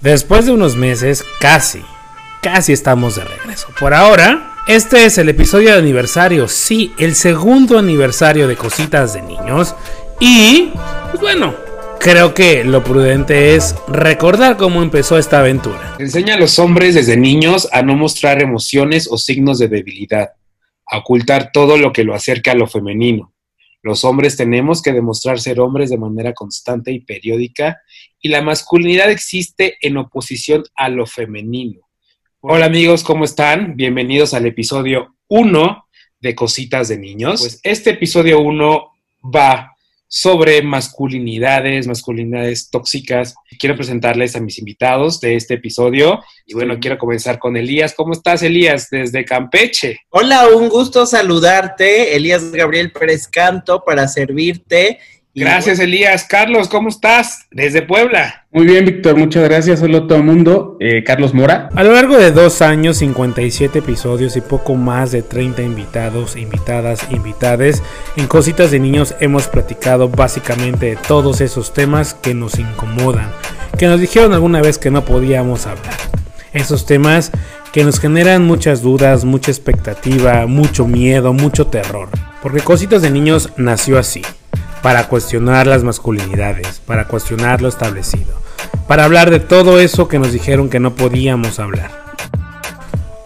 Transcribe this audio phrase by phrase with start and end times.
[0.00, 1.82] Después de unos meses, casi,
[2.40, 3.66] casi estamos de regreso.
[3.80, 9.22] Por ahora, este es el episodio de aniversario, sí, el segundo aniversario de Cositas de
[9.22, 9.74] Niños.
[10.20, 10.70] Y,
[11.10, 11.52] pues bueno,
[11.98, 15.96] creo que lo prudente es recordar cómo empezó esta aventura.
[15.98, 20.28] Enseña a los hombres desde niños a no mostrar emociones o signos de debilidad,
[20.86, 23.32] a ocultar todo lo que lo acerca a lo femenino.
[23.82, 27.80] Los hombres tenemos que demostrar ser hombres de manera constante y periódica
[28.20, 31.80] y la masculinidad existe en oposición a lo femenino.
[32.40, 33.76] Hola amigos, ¿cómo están?
[33.76, 35.84] Bienvenidos al episodio 1
[36.20, 37.40] de Cositas de Niños.
[37.40, 38.92] Pues este episodio 1
[39.32, 39.76] va
[40.08, 43.34] sobre masculinidades, masculinidades tóxicas.
[43.58, 46.20] Quiero presentarles a mis invitados de este episodio.
[46.46, 47.94] Y bueno, quiero comenzar con Elías.
[47.94, 48.88] ¿Cómo estás, Elías?
[48.90, 50.00] Desde Campeche.
[50.08, 52.16] Hola, un gusto saludarte.
[52.16, 54.98] Elías Gabriel Pérez Canto para servirte
[55.38, 56.24] Gracias, Elías.
[56.24, 57.46] Carlos, ¿cómo estás?
[57.52, 58.44] Desde Puebla.
[58.50, 59.80] Muy bien, Víctor, muchas gracias.
[59.80, 60.76] Hola a todo el mundo.
[60.80, 61.68] Eh, Carlos Mora.
[61.76, 67.06] A lo largo de dos años, 57 episodios y poco más de 30 invitados, invitadas,
[67.10, 67.84] invitades,
[68.16, 73.30] en Cositas de Niños hemos platicado básicamente de todos esos temas que nos incomodan,
[73.78, 75.94] que nos dijeron alguna vez que no podíamos hablar.
[76.52, 77.30] Esos temas
[77.72, 82.08] que nos generan muchas dudas, mucha expectativa, mucho miedo, mucho terror.
[82.42, 84.22] Porque Cositas de Niños nació así
[84.82, 88.34] para cuestionar las masculinidades, para cuestionar lo establecido,
[88.86, 92.08] para hablar de todo eso que nos dijeron que no podíamos hablar.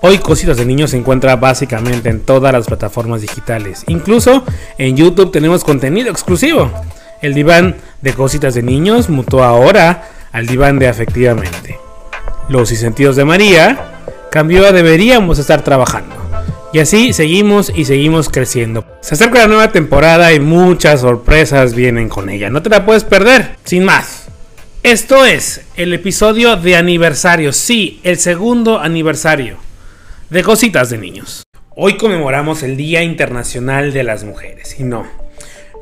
[0.04, 3.84] Hoy Cositas de Niños se encuentra básicamente en todas las plataformas digitales.
[3.86, 4.44] Incluso
[4.76, 6.72] en YouTube tenemos contenido exclusivo.
[7.20, 11.78] El diván de Cositas de Niños mutó ahora al diván de Afectivamente.
[12.48, 14.00] Los y sentidos de María
[14.32, 16.21] cambió a Deberíamos estar trabajando.
[16.74, 18.86] Y así seguimos y seguimos creciendo.
[19.02, 22.48] Se acerca la nueva temporada y muchas sorpresas vienen con ella.
[22.48, 23.56] No te la puedes perder.
[23.64, 24.28] Sin más.
[24.82, 27.52] Esto es el episodio de aniversario.
[27.52, 29.58] Sí, el segundo aniversario
[30.30, 31.42] de Cositas de Niños.
[31.76, 34.80] Hoy conmemoramos el Día Internacional de las Mujeres.
[34.80, 35.06] Y no,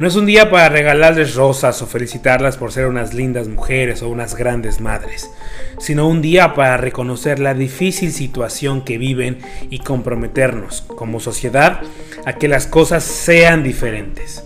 [0.01, 4.09] no es un día para regalarles rosas o felicitarlas por ser unas lindas mujeres o
[4.09, 5.31] unas grandes madres,
[5.79, 11.83] sino un día para reconocer la difícil situación que viven y comprometernos como sociedad
[12.25, 14.43] a que las cosas sean diferentes.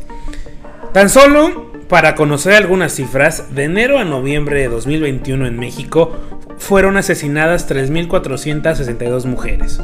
[0.92, 6.16] Tan solo para conocer algunas cifras, de enero a noviembre de 2021 en México
[6.58, 9.80] fueron asesinadas 3.462 mujeres,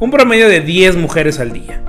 [0.00, 1.82] un promedio de 10 mujeres al día.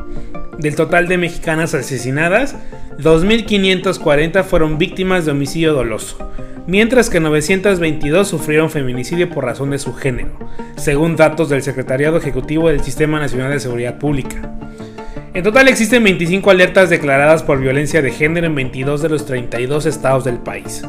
[0.60, 2.56] Del total de mexicanas asesinadas,
[3.00, 6.32] 2.540 fueron víctimas de homicidio doloso,
[6.66, 10.38] mientras que 922 sufrieron feminicidio por razón de su género,
[10.78, 14.54] según datos del Secretariado Ejecutivo del Sistema Nacional de Seguridad Pública.
[15.34, 19.86] En total existen 25 alertas declaradas por violencia de género en 22 de los 32
[19.86, 20.84] estados del país.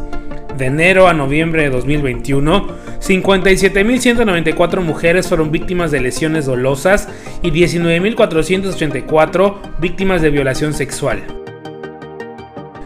[0.57, 2.69] De enero a noviembre de 2021,
[3.01, 7.11] 57.194 mujeres fueron víctimas de lesiones dolosas
[7.43, 11.23] y 19.484 víctimas de violación sexual.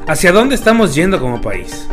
[0.08, 1.88] ¿Hacia dónde estamos yendo como país?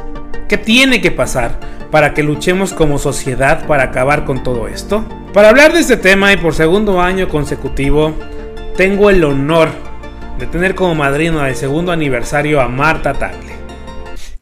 [0.48, 1.60] ¿Qué tiene que pasar
[1.92, 5.06] para que luchemos como sociedad para acabar con todo esto?
[5.32, 8.16] Para hablar de este tema y por segundo año consecutivo,
[8.76, 9.70] tengo el honor
[10.40, 13.47] de tener como madrina del segundo aniversario a Marta Tagle.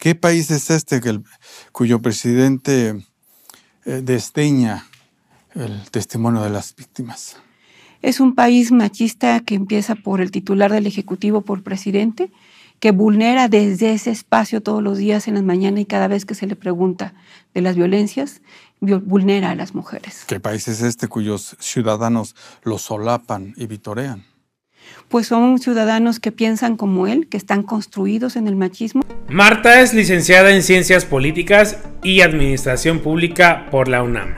[0.06, 1.18] ¿Qué país es este que
[1.72, 2.90] cuyo presidente
[3.84, 4.86] eh, desdeña
[5.52, 7.38] el testimonio de las víctimas?
[8.02, 12.30] Es un país machista que empieza por el titular del Ejecutivo, por presidente,
[12.78, 16.36] que vulnera desde ese espacio todos los días en las mañanas y cada vez que
[16.36, 17.12] se le pregunta
[17.52, 18.42] de las violencias,
[18.78, 20.24] vulnera a las mujeres.
[20.28, 24.24] ¿Qué país es este cuyos ciudadanos lo solapan y vitorean?
[25.08, 29.02] Pues son ciudadanos que piensan como él, que están construidos en el machismo.
[29.28, 34.34] Marta es licenciada en Ciencias Políticas y Administración Pública por la UNAM.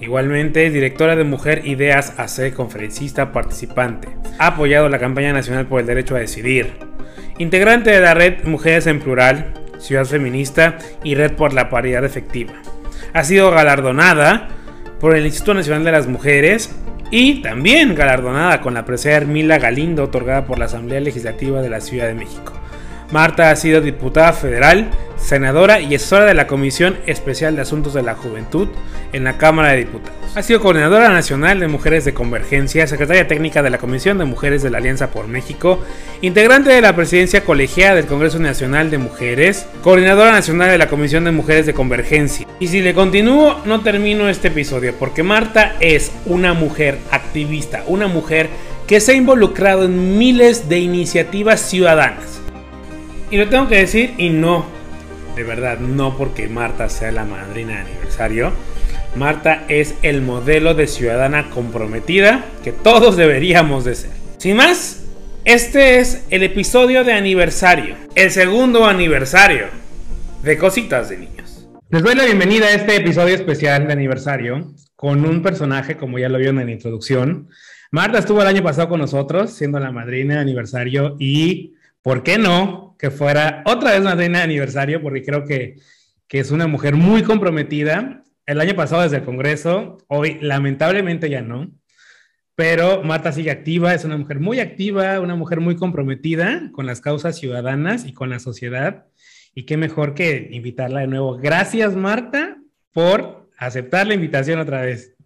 [0.00, 4.08] Igualmente directora de Mujer Ideas AC, conferencista participante.
[4.38, 6.72] Ha apoyado la campaña nacional por el derecho a decidir,
[7.38, 12.54] integrante de la red Mujeres en Plural, Ciudad Feminista y Red por la Paridad Efectiva.
[13.12, 14.48] Ha sido galardonada
[15.00, 16.70] por el Instituto Nacional de las Mujeres
[17.10, 21.80] y también galardonada con la presea Hermila Galindo otorgada por la Asamblea Legislativa de la
[21.80, 22.59] Ciudad de México.
[23.10, 28.02] Marta ha sido diputada federal, senadora y asesora de la Comisión Especial de Asuntos de
[28.02, 28.68] la Juventud
[29.12, 30.16] en la Cámara de Diputados.
[30.36, 34.62] Ha sido coordinadora nacional de Mujeres de Convergencia, secretaria técnica de la Comisión de Mujeres
[34.62, 35.80] de la Alianza por México,
[36.20, 41.24] integrante de la presidencia colegiada del Congreso Nacional de Mujeres, coordinadora nacional de la Comisión
[41.24, 42.46] de Mujeres de Convergencia.
[42.60, 48.06] Y si le continúo, no termino este episodio, porque Marta es una mujer activista, una
[48.06, 48.48] mujer
[48.86, 52.39] que se ha involucrado en miles de iniciativas ciudadanas
[53.30, 54.66] y lo tengo que decir y no,
[55.36, 58.52] de verdad, no porque Marta sea la madrina de aniversario.
[59.14, 64.10] Marta es el modelo de ciudadana comprometida que todos deberíamos de ser.
[64.38, 65.04] Sin más,
[65.44, 69.66] este es el episodio de aniversario, el segundo aniversario
[70.42, 71.68] de Cositas de Niños.
[71.88, 76.28] Les doy la bienvenida a este episodio especial de aniversario con un personaje, como ya
[76.28, 77.48] lo vieron en la introducción.
[77.90, 82.38] Marta estuvo el año pasado con nosotros, siendo la madrina de aniversario y, ¿por qué
[82.38, 82.89] no?
[83.00, 85.76] Que fuera otra vez madrina de aniversario, porque creo que,
[86.28, 88.22] que es una mujer muy comprometida.
[88.44, 91.70] El año pasado desde el Congreso, hoy lamentablemente ya no.
[92.54, 97.00] Pero Marta sigue activa, es una mujer muy activa, una mujer muy comprometida con las
[97.00, 99.06] causas ciudadanas y con la sociedad.
[99.54, 101.38] Y qué mejor que invitarla de nuevo.
[101.38, 102.58] Gracias, Marta,
[102.92, 105.16] por aceptar la invitación otra vez.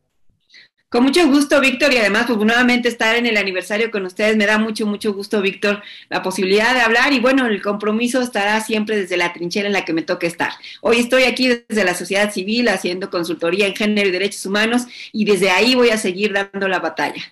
[0.94, 4.46] Con mucho gusto, Víctor, y además, pues nuevamente estar en el aniversario con ustedes, me
[4.46, 8.96] da mucho, mucho gusto, Víctor, la posibilidad de hablar y bueno, el compromiso estará siempre
[8.96, 10.52] desde la trinchera en la que me toque estar.
[10.82, 15.24] Hoy estoy aquí desde la sociedad civil haciendo consultoría en género y derechos humanos y
[15.24, 17.24] desde ahí voy a seguir dando la batalla.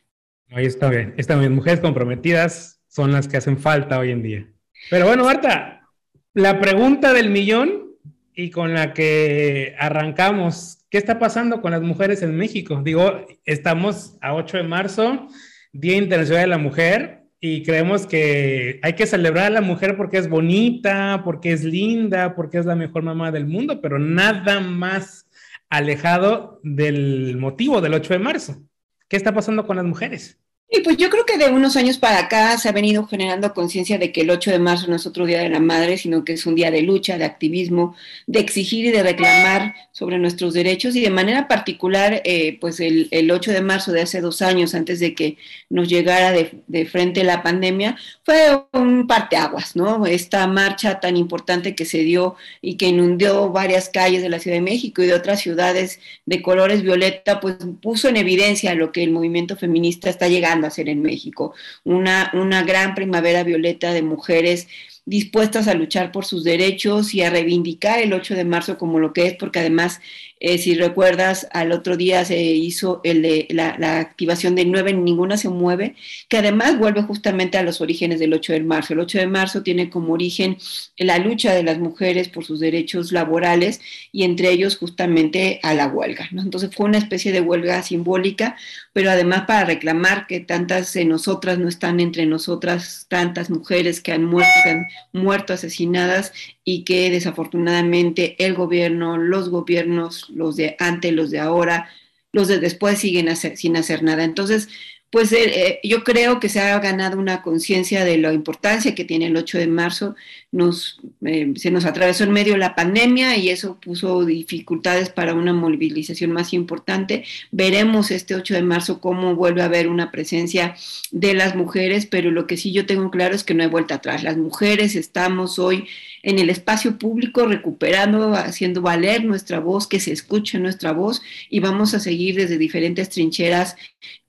[0.51, 1.55] Ahí está bien, está bien.
[1.55, 4.45] Mujeres comprometidas son las que hacen falta hoy en día.
[4.91, 5.89] Pero bueno, Marta,
[6.35, 7.95] la pregunta del millón
[8.35, 12.83] y con la que arrancamos ¿Qué está pasando con las mujeres en México?
[12.85, 15.27] Digo, estamos a 8 de marzo,
[15.73, 20.19] Día Internacional de la Mujer, y creemos que hay que celebrar a la mujer porque
[20.19, 25.31] es bonita, porque es linda, porque es la mejor mamá del mundo, pero nada más
[25.71, 28.63] alejado del motivo del 8 de marzo.
[29.09, 30.42] ¿Qué está pasando con las mujeres?
[30.75, 33.99] Y pues yo creo que de unos años para acá se ha venido generando conciencia
[33.99, 36.33] de que el 8 de marzo no es otro día de la madre, sino que
[36.33, 37.95] es un día de lucha, de activismo,
[38.27, 43.09] de exigir y de reclamar sobre nuestros derechos y de manera particular, eh, pues el,
[43.11, 45.37] el, 8 de marzo de hace dos años, antes de que
[45.69, 50.07] nos llegara de, de frente la pandemia, fue un parteaguas, ¿no?
[50.07, 54.57] Esta marcha tan importante que se dio y que inundó varias calles de la Ciudad
[54.57, 59.03] de México y de otras ciudades de colores violeta, pues puso en evidencia lo que
[59.03, 61.55] el movimiento feminista está llegando hacer en México.
[61.85, 64.69] Una, una gran primavera violeta de mujeres
[65.05, 69.13] dispuestas a luchar por sus derechos y a reivindicar el 8 de marzo como lo
[69.13, 70.01] que es, porque además
[70.45, 75.37] eh, si recuerdas, al otro día se hizo el de, la, activación de nueve, ninguna
[75.37, 75.95] se mueve,
[76.29, 78.93] que además vuelve justamente a los orígenes del 8 de marzo.
[78.93, 80.59] El 8 de marzo tiene como origen
[80.99, 83.81] la lucha de las mujeres por sus derechos laborales
[84.11, 86.29] y entre ellos justamente a la huelga.
[86.33, 88.57] Entonces fue una especie de huelga simbólica,
[88.93, 94.11] pero además para reclamar que tantas de nosotras no están entre nosotras, tantas mujeres que
[94.11, 96.33] han muerto, que han muerto asesinadas
[96.65, 101.89] y que desafortunadamente el gobierno, los gobiernos, los de antes, los de ahora,
[102.33, 104.25] los de después siguen hacer, sin hacer nada.
[104.25, 104.69] Entonces,
[105.13, 109.05] pues eh, eh, yo creo que se ha ganado una conciencia de la importancia que
[109.05, 110.17] tiene el 8 de marzo.
[110.51, 115.53] Nos, eh, se nos atravesó en medio la pandemia y eso puso dificultades para una
[115.53, 117.25] movilización más importante.
[117.51, 120.77] Veremos este 8 de marzo cómo vuelve a haber una presencia
[121.11, 123.97] de las mujeres, pero lo que sí yo tengo claro es que no hay vuelta
[123.97, 124.23] atrás.
[124.23, 125.89] Las mujeres estamos hoy
[126.23, 131.21] en el espacio público recuperando, haciendo valer nuestra voz, que se escuche nuestra voz
[131.51, 133.77] y vamos a seguir desde diferentes trincheras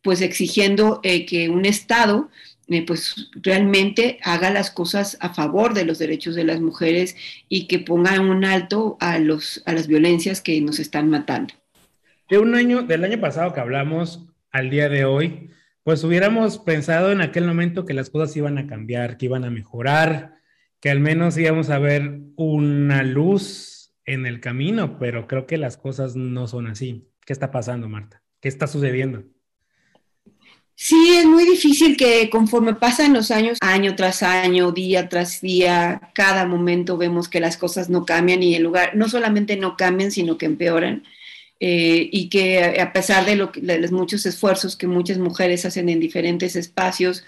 [0.03, 2.29] pues exigiendo eh, que un Estado
[2.67, 7.15] eh, pues realmente haga las cosas a favor de los derechos de las mujeres
[7.49, 11.53] y que ponga un alto a, los, a las violencias que nos están matando.
[12.29, 15.49] De un año, del año pasado que hablamos al día de hoy,
[15.83, 19.49] pues hubiéramos pensado en aquel momento que las cosas iban a cambiar, que iban a
[19.49, 20.35] mejorar,
[20.79, 25.75] que al menos íbamos a ver una luz en el camino, pero creo que las
[25.77, 27.09] cosas no son así.
[27.25, 28.21] ¿Qué está pasando, Marta?
[28.39, 29.23] ¿Qué está sucediendo?
[30.75, 36.11] Sí, es muy difícil que conforme pasan los años, año tras año, día tras día,
[36.13, 40.11] cada momento vemos que las cosas no cambian y el lugar no solamente no cambian,
[40.11, 41.03] sino que empeoran.
[41.59, 45.87] Eh, y que a pesar de, lo, de los muchos esfuerzos que muchas mujeres hacen
[45.87, 47.23] en diferentes espacios,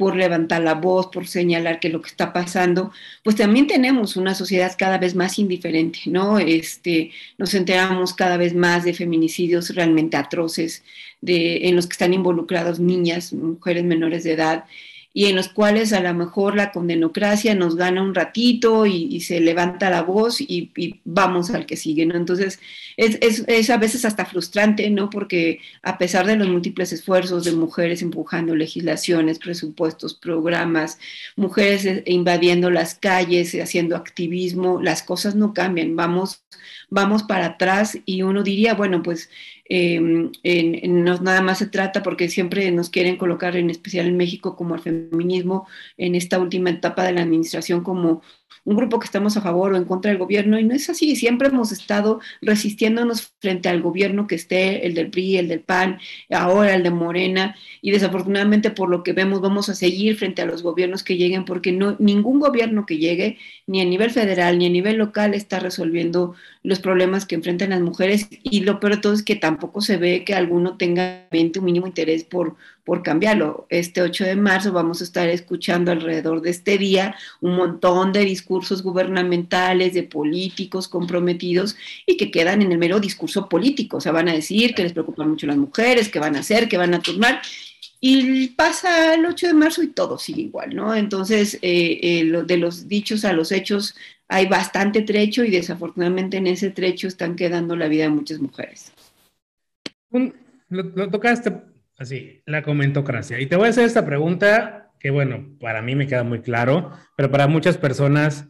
[0.00, 2.90] por levantar la voz, por señalar que lo que está pasando,
[3.22, 6.38] pues también tenemos una sociedad cada vez más indiferente, ¿no?
[6.38, 10.84] Este, nos enteramos cada vez más de feminicidios realmente atroces,
[11.20, 14.64] de, en los que están involucrados niñas, mujeres menores de edad,
[15.12, 19.40] y en los cuales a lo mejor la condenocracia nos gana un ratito y, se
[19.40, 20.70] levanta la voz y,
[21.04, 22.16] vamos al que sigue, ¿no?
[22.16, 22.60] Entonces
[22.96, 25.10] es, es, es, a veces hasta frustrante, ¿no?
[25.10, 30.98] Porque a pesar de los múltiples esfuerzos de mujeres empujando legislaciones, presupuestos, programas,
[31.36, 36.44] mujeres eh, invadiendo las calles, haciendo activismo, las cosas no cambian, vamos,
[36.88, 39.28] vamos para atrás y uno diría, bueno, pues
[39.70, 44.16] eh, en, no nada más se trata porque siempre nos quieren colocar, en especial en
[44.16, 48.22] México, como el feminismo en esta última etapa de la administración como
[48.64, 51.16] un grupo que estamos a favor o en contra del gobierno y no es así,
[51.16, 55.98] siempre hemos estado resistiéndonos frente al gobierno que esté, el del PRI, el del PAN,
[56.30, 60.46] ahora el de Morena y desafortunadamente por lo que vemos vamos a seguir frente a
[60.46, 64.66] los gobiernos que lleguen porque no ningún gobierno que llegue ni a nivel federal ni
[64.66, 69.00] a nivel local está resolviendo los problemas que enfrentan las mujeres y lo peor de
[69.00, 72.56] todo es que tampoco se ve que alguno tenga un mínimo interés por,
[72.90, 73.68] por cambiarlo.
[73.68, 78.24] Este 8 de marzo vamos a estar escuchando alrededor de este día un montón de
[78.24, 83.98] discursos gubernamentales, de políticos comprometidos y que quedan en el mero discurso político.
[83.98, 86.68] O sea, van a decir que les preocupan mucho las mujeres, que van a hacer,
[86.68, 87.40] que van a turnar.
[88.00, 90.92] Y pasa el 8 de marzo y todo sigue igual, ¿no?
[90.92, 93.94] Entonces, eh, eh, de los dichos a los hechos
[94.26, 98.90] hay bastante trecho y desafortunadamente en ese trecho están quedando la vida de muchas mujeres.
[100.10, 101.69] lo, tocaste
[102.00, 103.38] así, la comentocracia.
[103.40, 106.90] Y te voy a hacer esta pregunta que, bueno, para mí me queda muy claro,
[107.16, 108.48] pero para muchas personas,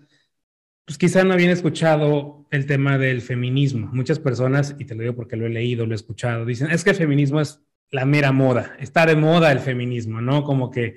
[0.85, 3.89] pues quizá no habían escuchado el tema del feminismo.
[3.93, 6.85] Muchas personas, y te lo digo porque lo he leído, lo he escuchado, dicen, es
[6.85, 10.45] que el feminismo es la mera moda, está de moda el feminismo, ¿no?
[10.45, 10.95] Como que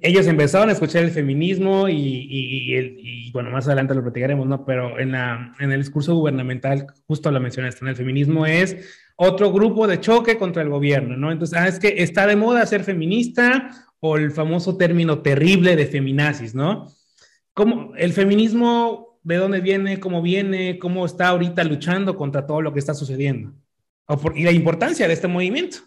[0.00, 4.64] ellos empezaron a escuchar el feminismo y, bueno, más adelante lo platicaremos, ¿no?
[4.64, 8.76] Pero en, la, en el discurso gubernamental, justo lo mencionaste, en el feminismo es
[9.16, 11.32] otro grupo de choque contra el gobierno, ¿no?
[11.32, 15.86] Entonces, ah, es que está de moda ser feminista o el famoso término terrible de
[15.86, 16.86] feminazis, ¿no?
[17.54, 22.72] ¿Cómo, el feminismo, de dónde viene, cómo viene, cómo está ahorita luchando contra todo lo
[22.72, 23.54] que está sucediendo?
[24.36, 25.78] y la importancia de este movimiento.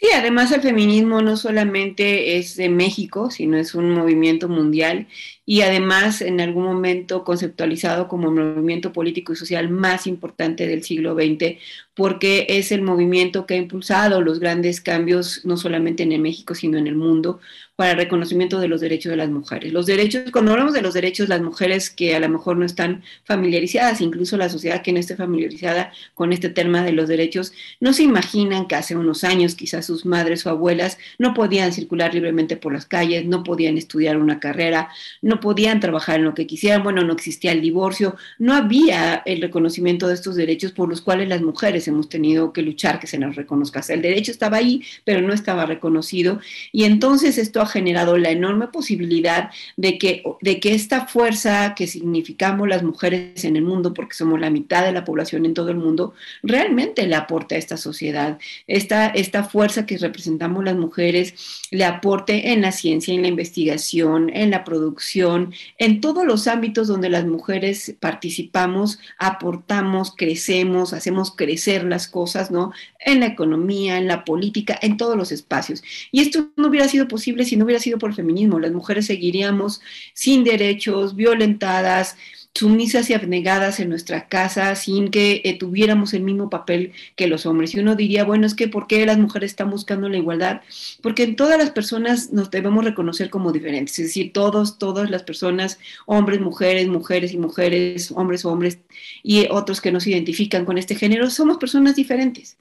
[0.00, 5.08] Sí, además el feminismo no solamente es de México, sino es un movimiento mundial
[5.50, 10.84] y además en algún momento conceptualizado como el movimiento político y social más importante del
[10.84, 11.58] siglo XX,
[11.96, 16.54] porque es el movimiento que ha impulsado los grandes cambios no solamente en el México,
[16.54, 17.40] sino en el mundo,
[17.80, 19.72] para el reconocimiento de los derechos de las mujeres.
[19.72, 23.02] Los derechos, cuando hablamos de los derechos, las mujeres que a lo mejor no están
[23.24, 27.94] familiarizadas, incluso la sociedad que no esté familiarizada con este tema de los derechos, no
[27.94, 32.58] se imaginan que hace unos años quizás sus madres o abuelas no podían circular libremente
[32.58, 34.90] por las calles, no podían estudiar una carrera,
[35.22, 39.40] no podían trabajar en lo que quisieran, bueno, no existía el divorcio, no había el
[39.40, 43.18] reconocimiento de estos derechos por los cuales las mujeres hemos tenido que luchar que se
[43.18, 43.82] nos reconozca.
[43.88, 46.40] el derecho estaba ahí, pero no estaba reconocido
[46.72, 51.86] y entonces esto ha generado la enorme posibilidad de que, de que esta fuerza que
[51.86, 55.70] significamos las mujeres en el mundo, porque somos la mitad de la población en todo
[55.70, 58.38] el mundo, realmente le aporte a esta sociedad.
[58.66, 61.34] Esta, esta fuerza que representamos las mujeres
[61.70, 65.29] le aporte en la ciencia, en la investigación, en la producción,
[65.78, 72.72] en todos los ámbitos donde las mujeres participamos, aportamos, crecemos, hacemos crecer las cosas, ¿no?
[73.04, 75.82] En la economía, en la política, en todos los espacios.
[76.12, 78.60] Y esto no hubiera sido posible si no hubiera sido por feminismo.
[78.60, 79.80] Las mujeres seguiríamos
[80.12, 82.16] sin derechos, violentadas,
[82.54, 87.46] sumisas y abnegadas en nuestra casa sin que eh, tuviéramos el mismo papel que los
[87.46, 87.74] hombres.
[87.74, 90.62] Y uno diría, bueno, es que ¿por qué las mujeres están buscando la igualdad?
[91.02, 95.22] Porque en todas las personas nos debemos reconocer como diferentes, es decir, todos, todas las
[95.22, 98.78] personas, hombres, mujeres, mujeres y mujeres, hombres, hombres
[99.22, 102.56] y otros que nos identifican con este género, somos personas diferentes.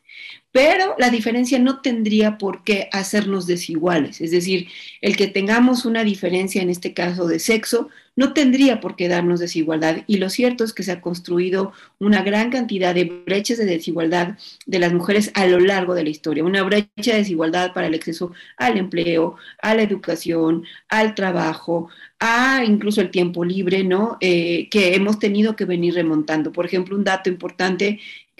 [0.51, 4.19] Pero la diferencia no tendría por qué hacernos desiguales.
[4.19, 4.67] Es decir,
[5.01, 9.39] el que tengamos una diferencia, en este caso de sexo, no tendría por qué darnos
[9.39, 10.03] desigualdad.
[10.05, 14.37] Y lo cierto es que se ha construido una gran cantidad de brechas de desigualdad
[14.65, 16.43] de las mujeres a lo largo de la historia.
[16.43, 21.89] Una brecha de desigualdad para el acceso al empleo, a la educación, al trabajo,
[22.19, 24.17] a incluso el tiempo libre, ¿no?
[24.19, 26.51] Eh, que hemos tenido que venir remontando.
[26.51, 27.99] Por ejemplo, un dato importante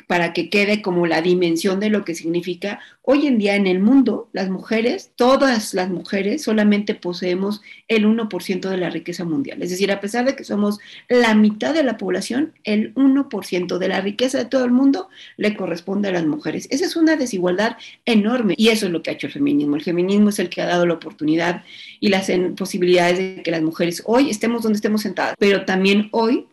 [0.10, 2.80] para que quede como la dimensión de lo que significa.
[3.04, 8.70] Hoy en día en el mundo, las mujeres, todas las mujeres, solamente poseemos el 1%
[8.70, 9.62] de la riqueza mundial.
[9.62, 13.88] Es decir, a pesar de que somos la mitad de la población, el 1% de
[13.88, 16.68] la riqueza de todo el mundo le corresponde a las mujeres.
[16.72, 19.76] Esa es una desigualdad enorme y eso es lo que ha hecho el feminismo.
[19.76, 21.64] El feminismo es el que ha dado la oportunidad
[22.00, 26.48] y las posibilidades de que las mujeres hoy estemos donde estemos sentadas, pero también hoy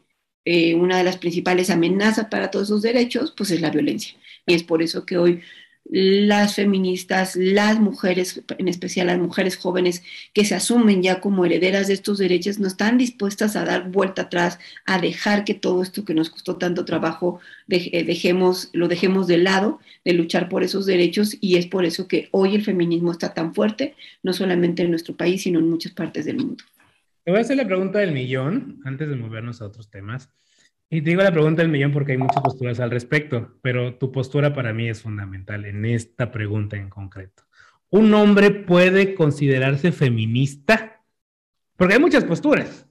[0.47, 4.17] eh, una de las principales amenazas para todos esos derechos, pues es la violencia.
[4.47, 5.43] Y es por eso que hoy
[5.91, 11.89] las feministas, las mujeres, en especial las mujeres jóvenes que se asumen ya como herederas
[11.89, 16.05] de estos derechos, no están dispuestas a dar vuelta atrás, a dejar que todo esto
[16.05, 20.87] que nos costó tanto trabajo eh, dejemos, lo dejemos de lado, de luchar por esos
[20.87, 24.91] derechos, y es por eso que hoy el feminismo está tan fuerte, no solamente en
[24.91, 26.65] nuestro país, sino en muchas partes del mundo.
[27.27, 30.31] Te voy a hacer la pregunta del millón antes de movernos a otros temas.
[30.89, 34.13] Y te digo la pregunta del millón porque hay muchas posturas al respecto, pero tu
[34.13, 37.43] postura para mí es fundamental en esta pregunta en concreto.
[37.91, 41.03] ¿Un hombre puede considerarse feminista?
[41.75, 42.87] Porque hay muchas posturas.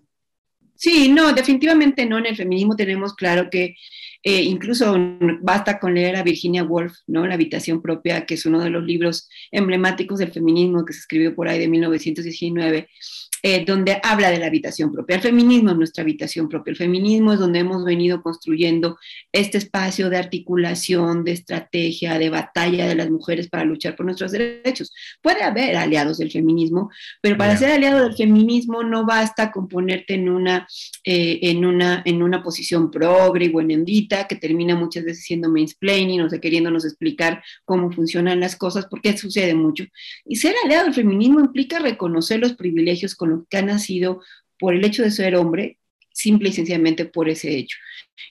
[0.75, 2.17] Sí, no, definitivamente no.
[2.17, 3.77] En el feminismo tenemos claro que
[4.21, 4.97] eh, incluso
[5.41, 7.25] basta con leer a Virginia Woolf, ¿no?
[7.25, 11.33] La habitación propia, que es uno de los libros emblemáticos del feminismo que se escribió
[11.33, 12.89] por ahí de 1919,
[13.47, 15.17] eh, donde habla de la habitación propia.
[15.17, 16.71] El feminismo es nuestra habitación propia.
[16.71, 18.97] El feminismo es donde hemos venido construyendo
[19.31, 24.31] este espacio de articulación, de estrategia, de batalla de las mujeres para luchar por nuestros
[24.31, 24.91] derechos.
[25.21, 26.89] Puede haber aliados del feminismo,
[27.21, 30.67] pero para ser aliado del feminismo no basta con ponerte en una,
[31.03, 36.29] eh, en una, en una posición progre, buenendita, que termina muchas veces siendo mansplaining, o
[36.31, 39.85] sea, queriéndonos explicar cómo funcionan las cosas, porque sucede mucho.
[40.25, 44.21] Y ser aliado del feminismo implica reconocer los privilegios con que ha nacido
[44.59, 45.77] por el hecho de ser hombre,
[46.13, 47.77] simple y sencillamente por ese hecho.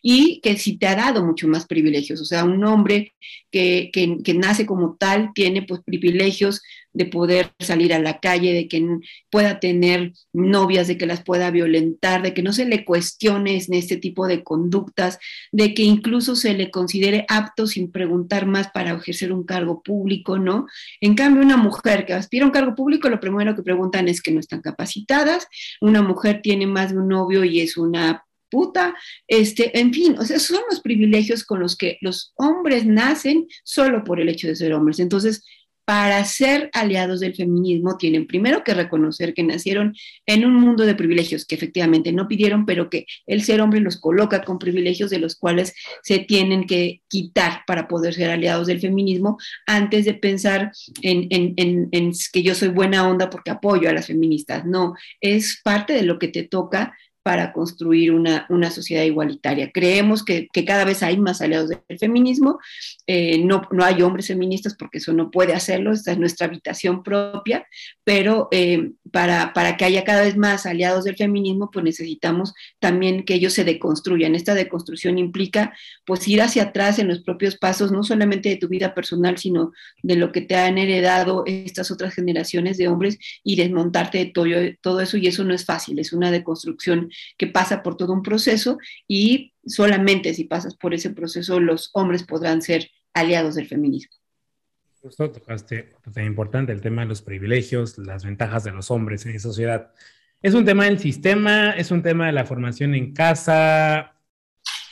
[0.03, 3.15] Y que si te ha dado mucho más privilegios, o sea, un hombre
[3.51, 6.61] que, que, nace como tal tiene pues privilegios
[6.93, 8.85] de poder salir a la calle, de que
[9.31, 13.75] pueda tener novias, de que las pueda violentar, de que no se le cuestione en
[13.75, 15.19] este tipo de conductas,
[15.53, 20.39] de que incluso se le considere apto sin preguntar más para ejercer un cargo público,
[20.39, 20.67] ¿no?
[21.01, 24.23] En cambio, una mujer que aspira a un cargo público, lo primero que preguntan es
[24.23, 25.47] que no están capacitadas,
[25.81, 28.24] una mujer tiene más de un novio y es una
[28.55, 28.95] puta,
[29.27, 34.05] este, en fin, o sea, son los privilegios con los que los hombres nacen solo
[34.05, 35.01] por el hecho de ser hombres.
[35.01, 35.43] Entonces,
[35.85, 39.95] para ser aliados del feminismo tienen primero que reconocer que nacieron
[40.25, 43.99] en un mundo de privilegios que efectivamente no pidieron, pero que el ser hombre los
[43.99, 48.81] coloca con privilegios de los cuales se tienen que quitar para poder ser aliados del
[48.81, 50.71] feminismo antes de pensar
[51.03, 54.65] en, en que yo soy buena onda porque apoyo a las feministas.
[54.65, 56.95] No, es parte de lo que te toca
[57.25, 59.71] para construir una, sociedad igualitaria.
[59.73, 62.59] Creemos que, cada vez hay más aliados del feminismo,
[63.07, 67.03] eh, no, no, hay hombres feministas porque eso no puede hacerlo, esta es nuestra habitación
[67.03, 67.67] propia,
[68.05, 73.25] pero eh, para, para, que haya cada vez más aliados del feminismo, pues necesitamos también
[73.25, 74.35] que ellos se deconstruyan.
[74.35, 75.73] Esta deconstrucción implica
[76.05, 79.73] pues ir hacia atrás en los propios pasos, no solamente de tu vida personal, sino
[80.03, 84.45] de lo que te han heredado estas otras generaciones de hombres y desmontarte de todo,
[84.83, 88.23] todo eso, y eso no es fácil, es una deconstrucción que pasa por todo un
[88.23, 94.13] proceso y solamente si pasas por ese proceso los hombres podrán ser aliados del feminismo.
[95.01, 95.93] Justo tocaste
[96.25, 99.93] importante el tema de los privilegios, las ventajas de los hombres en sociedad.
[100.41, 104.17] Es un tema del sistema, es un tema de la formación en casa.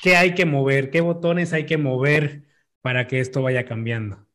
[0.02, 0.90] ¿Qué hay que mover?
[0.90, 2.42] ¿Qué botones hay que mover
[2.82, 4.26] para que esto vaya cambiando?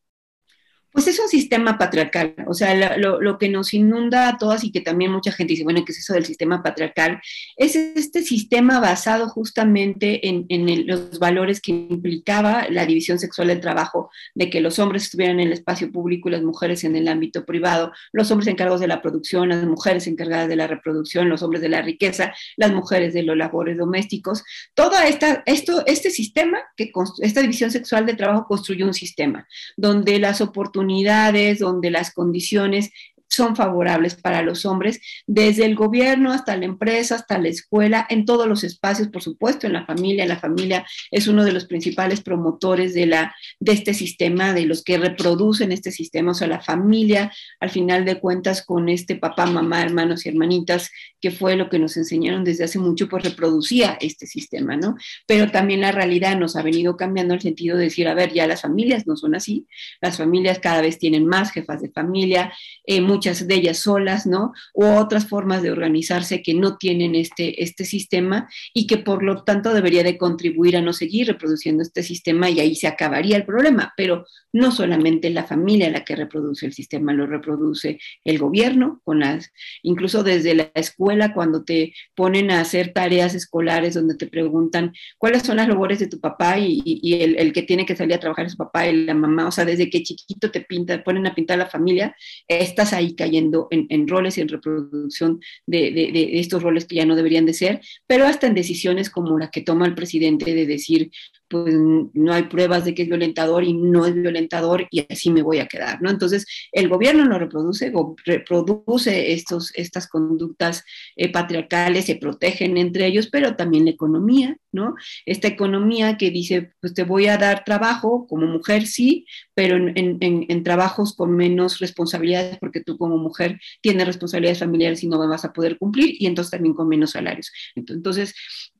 [0.90, 4.80] Pues es un sistema patriarcal, o sea, lo, que nos inunda a todas y que
[4.80, 7.20] también mucha gente dice, bueno, ¿qué es eso del sistema patriarcal?
[7.56, 10.46] Es este sistema basado justamente en,
[10.86, 15.48] los valores que implicaba la división sexual del trabajo, de que los hombres estuvieran en
[15.48, 19.02] el espacio público y las mujeres en el ámbito privado, los hombres encargados de la
[19.02, 23.24] producción, las mujeres encargadas de la reproducción, los hombres de la riqueza, las mujeres de
[23.24, 24.42] los labores domésticos.
[24.74, 29.46] Todo esta, esto, este sistema, que, esta división sexual del trabajo construyó un sistema
[29.76, 32.90] donde las oportunidades oportunidades, donde las condiciones
[33.28, 38.24] son favorables para los hombres, desde el gobierno hasta la empresa, hasta la escuela, en
[38.24, 40.26] todos los espacios, por supuesto, en la familia.
[40.26, 44.82] La familia es uno de los principales promotores de, la, de este sistema, de los
[44.82, 49.46] que reproducen este sistema, o sea, la familia, al final de cuentas, con este papá,
[49.46, 53.98] mamá, hermanos y hermanitas, que fue lo que nos enseñaron desde hace mucho, pues reproducía
[54.00, 54.96] este sistema, ¿no?
[55.26, 58.46] Pero también la realidad nos ha venido cambiando el sentido de decir, a ver, ya
[58.46, 59.66] las familias no son así,
[60.00, 62.52] las familias cada vez tienen más jefas de familia,
[62.84, 64.52] eh, muchas de ellas solas, ¿no?
[64.74, 69.42] U otras formas de organizarse que no tienen este, este sistema y que por lo
[69.42, 73.44] tanto debería de contribuir a no seguir reproduciendo este sistema y ahí se acabaría el
[73.44, 73.92] problema.
[73.96, 79.20] Pero no solamente la familia la que reproduce el sistema, lo reproduce el gobierno, con
[79.20, 79.52] las,
[79.82, 85.42] incluso desde la escuela, cuando te ponen a hacer tareas escolares donde te preguntan cuáles
[85.42, 86.82] son las labores de tu papá y,
[87.20, 89.64] el, que tiene que salir a trabajar es su papá y la mamá, o sea,
[89.64, 92.14] desde que chiquito te pinta, ponen a pintar la familia,
[92.46, 97.46] estás ahí cayendo en, roles y en reproducción de, estos roles que ya no deberían
[97.46, 101.10] de ser, pero hasta en decisiones como la que toma el presidente de decir,
[101.48, 105.42] pues no hay pruebas de que es violentador y no es violentador y así me
[105.42, 106.10] voy a quedar, ¿no?
[106.10, 107.92] Entonces, el gobierno lo reproduce,
[108.24, 110.84] reproduce estos, estas conductas
[111.16, 114.94] eh, patriarcales, se protegen entre ellos, pero también la economía, ¿no?
[115.24, 120.18] Esta economía que dice, pues te voy a dar trabajo como mujer, sí, pero en,
[120.20, 125.44] en trabajos con menos responsabilidades, porque tú como mujer tienes responsabilidades familiares y no vas
[125.44, 127.50] a poder cumplir, y entonces también con menos salarios.
[127.74, 128.34] Entonces,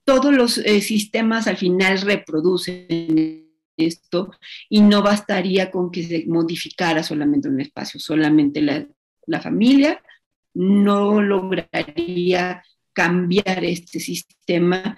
[0.08, 4.30] todos los eh, sistemas al final reproducen esto
[4.70, 8.86] y no bastaría con que se modificara solamente un espacio, solamente la,
[9.42, 10.02] familia
[10.54, 12.62] no lograría
[12.94, 14.96] cambiar este sistema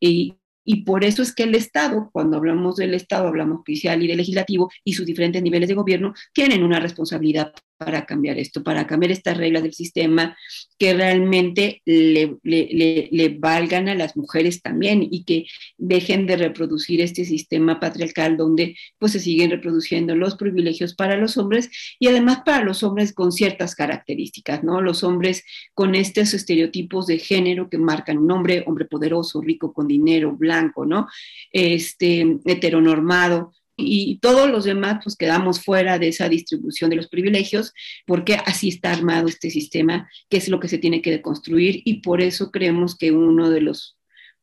[0.00, 4.08] y, y por eso es que el Estado, cuando hablamos del Estado, hablamos judicial y
[4.08, 8.86] de legislativo y sus diferentes niveles de gobierno, tienen una responsabilidad para cambiar esto, para
[8.86, 10.36] cambiar estas reglas del sistema
[10.78, 17.78] que realmente le, valgan a las mujeres también y que dejen de reproducir este sistema
[17.78, 22.82] patriarcal donde pues se siguen reproduciendo los privilegios para los hombres y además para los
[22.82, 24.80] hombres con ciertas características, ¿no?
[24.80, 29.86] Los hombres con estos estereotipos de género que marcan un hombre, hombre poderoso, rico, con
[29.86, 31.06] dinero, blanco, ¿no?
[31.52, 37.72] Este, heteronormado, y todos los demás pues quedamos fuera de esa distribución de los privilegios
[38.06, 42.00] porque así está armado este sistema que es lo que se tiene que deconstruir y
[42.00, 43.96] por eso creemos que uno de los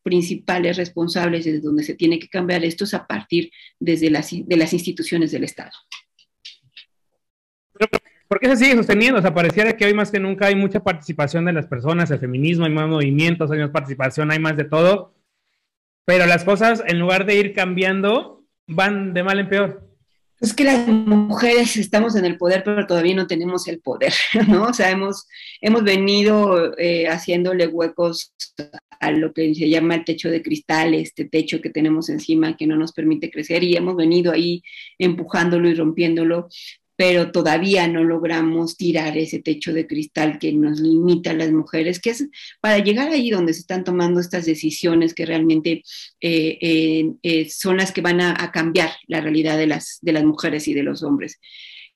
[0.04, 4.56] principales responsables desde donde se tiene que cambiar esto es a partir desde las, de
[4.56, 5.72] las instituciones del Estado.
[8.28, 9.20] ¿Por qué se sigue sosteniendo?
[9.20, 12.20] O sea, pareciera que hoy más que nunca hay mucha participación de las personas, el
[12.20, 15.16] feminismo, hay más movimientos, hay más participación, hay más de todo,
[16.06, 18.35] pero las cosas en lugar de ir cambiando,
[18.68, 19.96] van de mal en peor.
[20.42, 24.14] Es que las mujeres estamos en el poder, pero todavía no tenemos el poder,
[24.48, 24.66] ¿no?
[24.66, 25.28] O sea, hemos,
[25.62, 28.34] hemos venido eh, haciéndole huecos
[29.00, 32.68] a lo que se llama el techo de cristal, este techo que tenemos encima que
[32.68, 34.62] no nos permite crecer y hemos venido ahí
[34.98, 36.50] empujándolo y rompiéndolo,
[36.96, 42.00] pero todavía no logramos tirar ese techo de cristal que nos limita a las mujeres,
[42.00, 42.28] que es
[42.62, 45.84] para llegar ahí donde se están tomando estas decisiones que realmente
[46.22, 50.24] eh, eh, eh, son las que van a, cambiar la realidad de las, de las
[50.24, 51.40] mujeres y de los hombres.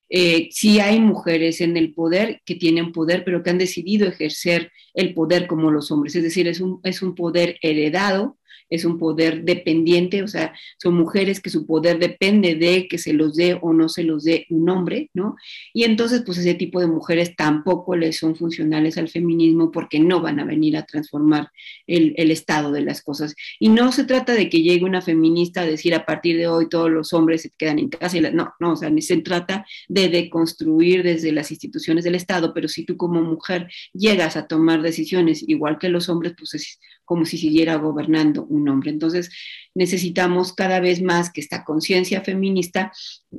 [0.09, 5.13] sí hay mujeres en el poder que tienen poder, pero que han decidido ejercer el
[5.13, 8.37] poder como los hombres, es decir, es un, es un poder heredado
[8.69, 13.13] es un poder dependiente, o sea, son mujeres que su poder depende de que se
[13.13, 15.35] los dé o no se los dé un hombre, ¿no?
[15.73, 20.21] Y entonces, pues ese tipo de mujeres tampoco les son funcionales al feminismo porque no
[20.21, 21.51] van a venir a transformar
[21.87, 23.35] el, estado de las cosas.
[23.59, 26.69] Y no se trata de que llegue una feminista a decir a partir de hoy
[26.69, 30.09] todos los hombres se quedan en casa, no, no, o sea, ni se trata de
[30.09, 35.43] deconstruir desde las instituciones del Estado, pero si tú como mujer llegas a tomar decisiones
[35.47, 38.89] igual que los hombres, pues es como si siguiera gobernando un hombre.
[38.89, 39.29] Entonces,
[39.75, 42.91] necesitamos cada vez más que esta conciencia feminista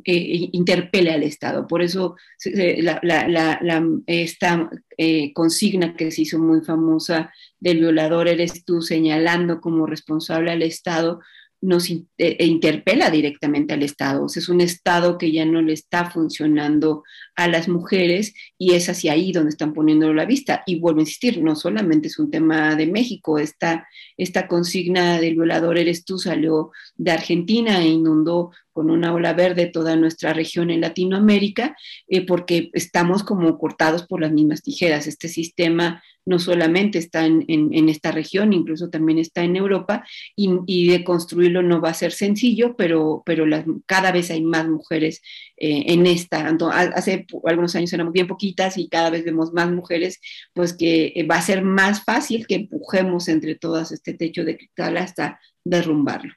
[0.04, 1.66] eh, interpele al Estado.
[1.66, 8.80] Por eso la, esta eh, consigna que se hizo muy famosa del violador eres tú,
[8.80, 11.20] señalando como responsable al Estado,
[11.62, 14.27] nos e interpela directamente al Estado.
[14.27, 17.03] Es un Estado que ya no le está funcionando
[17.37, 20.62] a las mujeres y es hacia ahí donde están poniendo la vista.
[20.66, 25.35] Y vuelvo a insistir, no solamente es un tema de México, esta, esta consigna del
[25.35, 30.70] violador eres tú salió de Argentina e inundó con una ola verde toda nuestra región
[30.70, 31.77] en Latinoamérica,
[32.09, 35.07] eh, porque estamos como cortados por las mismas tijeras.
[35.07, 40.05] Este sistema no solamente está en, en, esta región, incluso también está en Europa,
[40.37, 43.45] y, de construirlo no va a ser sencillo, pero, pero
[43.85, 45.23] cada vez hay más mujeres
[45.57, 46.57] eh, en esta.
[46.95, 50.21] Hace algunos años éramos bien poquitas y cada vez vemos más mujeres,
[50.55, 54.57] pues que eh, va a ser más fácil que empujemos entre todas este techo de
[54.57, 56.33] cristal hasta derrumbarlo.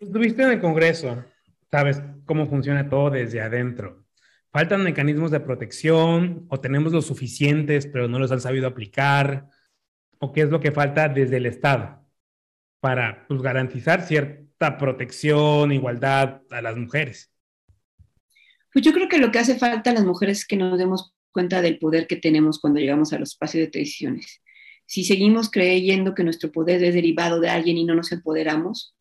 [0.00, 1.22] Estuviste en el Congreso,
[1.70, 4.07] sabes cómo funciona todo desde adentro.
[4.50, 9.48] ¿Faltan mecanismos de protección o tenemos los suficientes pero no los han sabido aplicar?
[10.18, 12.04] ¿O qué es lo que falta desde el Estado
[12.80, 17.30] para pues, garantizar cierta protección, igualdad a las mujeres?
[18.72, 21.14] Pues yo creo que lo que hace falta a las mujeres es que nos demos
[21.30, 24.42] cuenta del poder que tenemos cuando llegamos a los espacios de decisiones.
[24.86, 28.96] Si seguimos creyendo que nuestro poder es derivado de alguien y no nos empoderamos,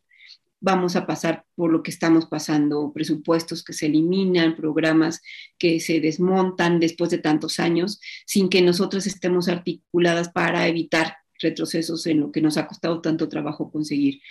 [0.59, 5.21] vamos a pasar por lo que estamos pasando, presupuestos que se eliminan, programas
[5.57, 12.07] que se desmontan después de tantos años, sin que nosotros estemos articuladas para evitar retrocesos
[12.07, 14.21] en lo que nos ha costado tanto trabajo conseguir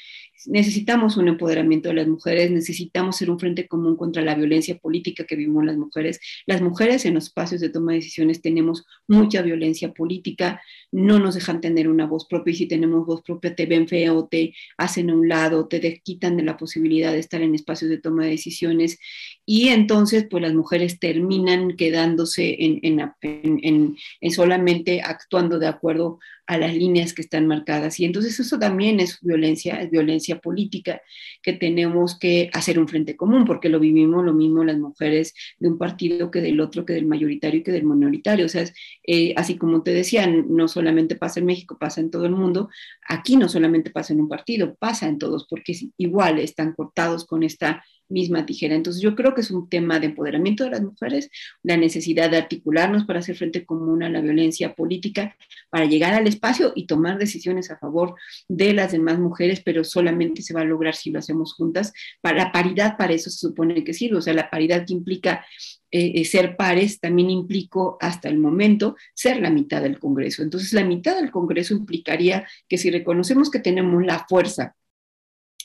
[0.44, 5.24] necesitamos un empoderamiento de las mujeres, necesitamos ser un frente común contra la violencia política
[5.24, 6.20] que vivimos las mujeres.
[6.46, 10.60] Las mujeres en los espacios de toma de decisiones tenemos mucha violencia política,
[10.92, 14.26] no nos dejan tener una voz propia y si tenemos voz propia te ven feo,
[14.26, 17.98] te hacen a un lado, te quitan de la posibilidad de estar en espacios de
[17.98, 18.98] toma de decisiones
[19.44, 26.58] y entonces pues las mujeres terminan quedándose en, en, en solamente actuando de acuerdo a
[26.58, 27.98] las líneas que están marcadas.
[28.00, 31.00] Y entonces eso también es violencia, es violencia política
[31.42, 35.68] que tenemos que hacer un frente común, porque lo vivimos lo mismo las mujeres de
[35.68, 38.46] un partido que del otro, que del mayoritario y que del minoritario.
[38.46, 38.64] O sea,
[39.06, 42.68] eh, así como te decía, no solamente pasa en México, pasa en todo el mundo.
[43.08, 47.42] Aquí no solamente pasa en un partido, pasa en todos, porque igual están cortados con
[47.42, 48.74] esta misma tijera.
[48.74, 51.30] Entonces yo creo que es un tema de empoderamiento de las mujeres,
[51.62, 55.36] la necesidad de articularnos para hacer frente común a la violencia política,
[55.70, 58.14] para llegar al espacio y tomar decisiones a favor
[58.48, 61.92] de las demás mujeres, pero solamente se va a lograr si lo hacemos juntas.
[62.20, 65.44] Para la paridad, para eso se supone que sirve, o sea, la paridad que implica
[65.90, 70.42] eh, eh, ser pares también implicó hasta el momento ser la mitad del Congreso.
[70.42, 74.74] Entonces, la mitad del Congreso implicaría que si reconocemos que tenemos la fuerza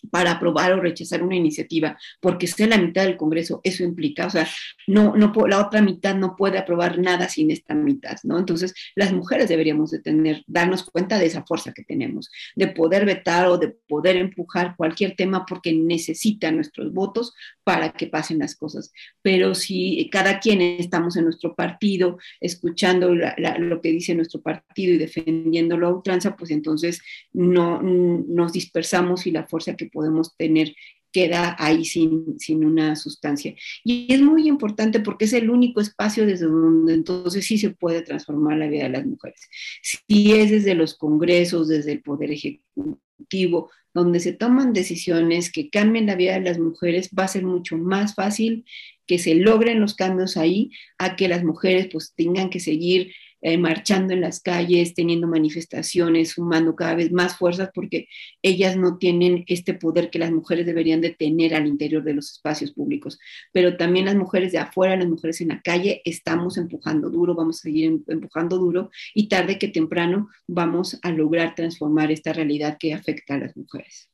[0.10, 4.30] para aprobar o rechazar una iniciativa, porque sea la mitad del Congreso, eso implica, o
[4.30, 4.48] sea,
[4.88, 8.40] no, no, la otra mitad no puede aprobar nada sin esta mitad, ¿no?
[8.40, 13.06] Entonces, las mujeres deberíamos de tener, darnos cuenta de esa fuerza que tenemos, de poder
[13.06, 17.34] vetar o de poder empujar cualquier tema porque necesita nuestros votos
[17.64, 18.92] para que pasen las cosas.
[19.22, 24.98] Pero si cada quien estamos en nuestro partido, escuchando lo que dice nuestro partido y
[24.98, 27.02] defendiéndolo a ultranza, pues entonces
[27.34, 30.74] no nos dispersamos y la fuerza que podemos tener
[31.12, 33.54] queda ahí sin, sin, una sustancia.
[33.84, 38.02] Y es muy importante porque es el único espacio desde donde entonces sí se puede
[38.02, 39.42] transformar la vida de las mujeres.
[39.82, 46.06] Si es desde los congresos, desde el Poder Ejecutivo, donde se toman decisiones que cambien
[46.06, 48.66] la vida de las mujeres, va a ser mucho más fácil
[49.06, 53.58] que se logren los cambios ahí a que las mujeres pues tengan que seguir eh,
[53.58, 58.08] marchando en las calles, teniendo manifestaciones, sumando cada vez más fuerzas, porque
[58.42, 62.32] ellas no tienen este poder que las mujeres deberían de tener al interior de los
[62.32, 63.20] espacios públicos.
[63.52, 67.60] Pero también las mujeres de afuera, las mujeres en la calle, estamos empujando duro, vamos
[67.60, 72.78] a seguir em, empujando duro y tarde que temprano vamos a lograr transformar esta realidad
[72.80, 74.10] que afecta a las mujeres.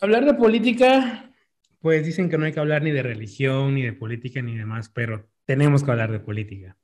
[0.00, 1.32] Hablar de política,
[1.82, 4.88] pues dicen que no hay que hablar ni de religión, ni de política, ni demás,
[4.88, 6.76] pero tenemos que hablar de política.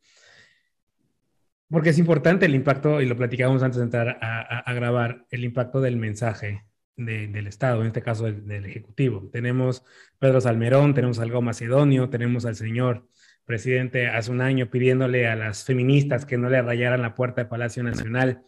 [1.70, 5.80] Porque es importante el impacto, y lo platicábamos antes de entrar a, grabar, el impacto
[5.80, 6.64] del mensaje
[6.96, 9.28] del Estado, en este caso del, Ejecutivo.
[9.30, 9.84] Tenemos
[10.18, 13.06] Pedro Salmerón, tenemos algo Macedonio, tenemos al señor
[13.44, 17.48] presidente hace un año pidiéndole a las feministas que no le rayaran la puerta del
[17.48, 18.42] Palacio Nacional.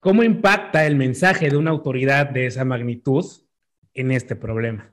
[0.00, 3.24] ¿Cómo impacta el mensaje de una autoridad de esa magnitud
[3.94, 4.92] en este problema?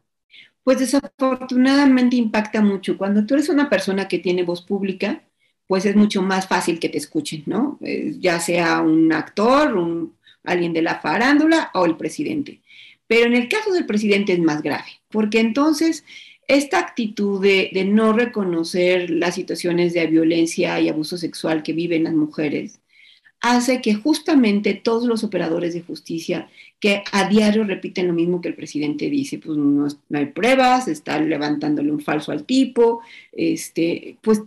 [0.63, 2.97] Pues desafortunadamente impacta mucho.
[2.97, 5.23] Cuando tú eres una persona que tiene voz pública,
[5.72, 7.80] pues es mucho más fácil que te escuchen, ¿no?
[7.80, 12.60] Eh, ya sea un actor, un, alguien de la farándula o el presidente.
[13.08, 16.04] Pero en el caso del presidente es más grave, porque entonces
[16.50, 22.16] esta actitud de, no reconocer las situaciones de violencia y abuso sexual que viven las
[22.16, 22.82] mujeres
[23.40, 26.50] hace que justamente todos los operadores de justicia
[26.82, 30.90] que a diario repiten lo mismo que el presidente dice, pues no, no hay pruebas,
[30.90, 34.42] está levantándole un falso al tipo, este, pues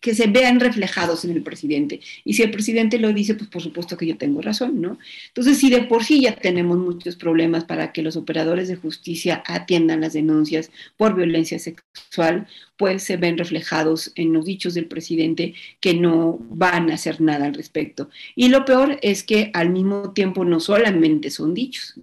[0.00, 2.00] que se vean reflejados en el presidente.
[2.24, 4.98] Y si el presidente lo dice, pues por supuesto que yo tengo razón, ¿no?
[5.28, 9.42] Entonces, si de por sí ya tenemos muchos problemas para que los operadores de justicia
[9.46, 15.54] atiendan las denuncias por violencia sexual, pues se ven reflejados en los dichos del presidente
[15.80, 18.10] que no van a hacer nada al respecto.
[18.34, 21.94] Y lo peor es que al mismo tiempo no solamente son dichos,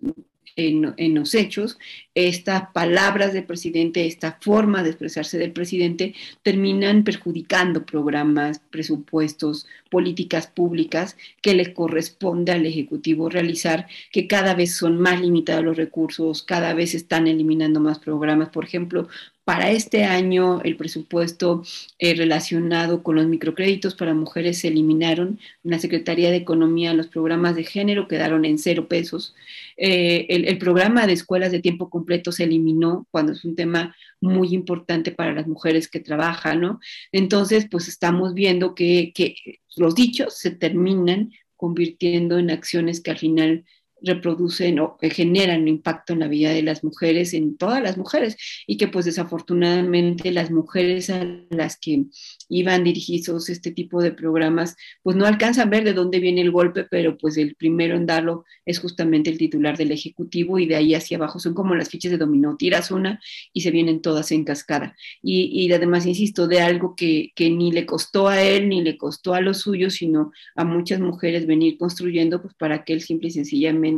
[0.55, 1.77] en, los hechos,
[2.13, 10.47] estas palabras del presidente, esta forma de expresarse del presidente, terminan perjudicando programas, presupuestos, políticas
[10.47, 16.43] públicas que le corresponde al Ejecutivo realizar, que cada vez son más limitados los recursos,
[16.43, 18.49] cada vez están eliminando más programas.
[18.49, 19.07] Por ejemplo,
[19.51, 21.61] para este año, el presupuesto
[21.99, 25.41] eh, relacionado con los microcréditos para mujeres se eliminaron.
[25.65, 29.35] En la Secretaría de Economía los programas de género quedaron en cero pesos.
[29.75, 34.53] Eh, el, programa de escuelas de tiempo completo se eliminó cuando es un tema muy
[34.53, 36.79] importante para las mujeres que trabajan, ¿no?
[37.11, 39.35] Entonces, pues estamos viendo que, que
[39.75, 43.65] los dichos se terminan convirtiendo en acciones que al final
[44.01, 48.37] reproducen o generan impacto en la vida de las mujeres, en todas las mujeres,
[48.67, 52.05] y que pues desafortunadamente las mujeres a las que
[52.49, 56.51] iban dirigidos este tipo de programas, pues no alcanzan a ver de dónde viene el
[56.51, 60.75] golpe, pero pues el primero en darlo es justamente el titular del Ejecutivo y de
[60.75, 63.19] ahí hacia abajo son como las fichas de dominó, tiras una
[63.53, 64.95] y se vienen todas en cascada.
[65.21, 68.97] Y, y además, insisto, de algo que, que ni le costó a él, ni le
[68.97, 73.29] costó a los suyos, sino a muchas mujeres venir construyendo, pues para que él simple
[73.29, 73.90] y sencillamente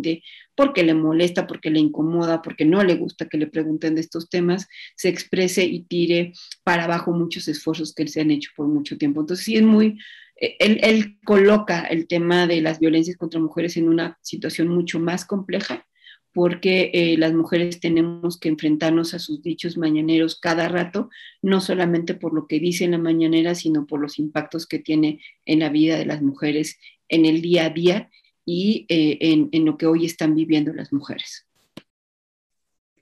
[0.56, 4.30] porque le molesta, porque le incomoda, porque no le gusta que le pregunten de estos
[4.30, 8.98] temas, se exprese y tire para abajo muchos esfuerzos que se han hecho por mucho
[8.98, 9.22] tiempo.
[9.22, 9.98] Entonces sí es muy,
[10.40, 15.26] eh, él, coloca el tema de las violencias contra mujeres en una situación mucho más
[15.26, 15.86] compleja
[16.34, 21.10] porque eh, las mujeres tenemos que enfrentarnos a sus dichos mañaneros cada rato,
[21.44, 25.22] no solamente por lo que dice en la mañanera, sino por los impactos que tiene
[25.46, 28.10] en la vida de las mujeres en el día a día
[28.46, 31.48] y eh, en, lo que hoy están viviendo las mujeres.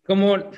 [0.04, 0.52] Como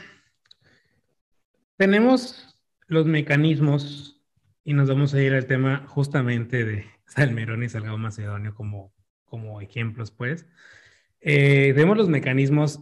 [1.77, 4.21] tenemos los mecanismos
[4.63, 8.93] y nos vamos a ir al tema justamente de Salmerón y Salgado Macedonio como,
[9.25, 10.45] como ejemplos, pues.
[11.21, 12.81] Eh, tenemos los mecanismos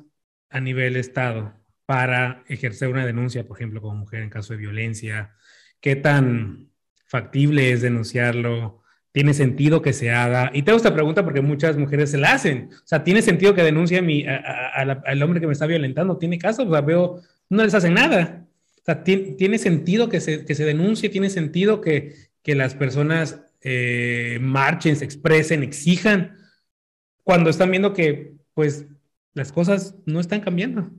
[0.50, 1.54] a nivel Estado
[1.86, 5.36] para ejercer una denuncia, por ejemplo, como mujer en caso de violencia,
[5.80, 6.72] qué tan
[7.06, 8.81] factible es denunciarlo,
[9.12, 10.52] tiene sentido que se haga.
[10.54, 12.70] Y tengo esta pregunta porque muchas mujeres se la hacen.
[12.72, 16.18] O sea, ¿tiene sentido que denuncie a mi, al hombre que me está violentando?
[16.18, 16.64] ¿Tiene caso?
[16.64, 18.46] O sea, veo, no les hacen nada.
[18.82, 21.10] O sea, ¿tiene, sentido que se, que se, denuncie?
[21.10, 26.38] ¿Tiene sentido que, que las personas eh, marchen, se expresen, exijan,
[27.24, 28.88] cuando están viendo que, pues,
[29.34, 30.90] las cosas no están cambiando?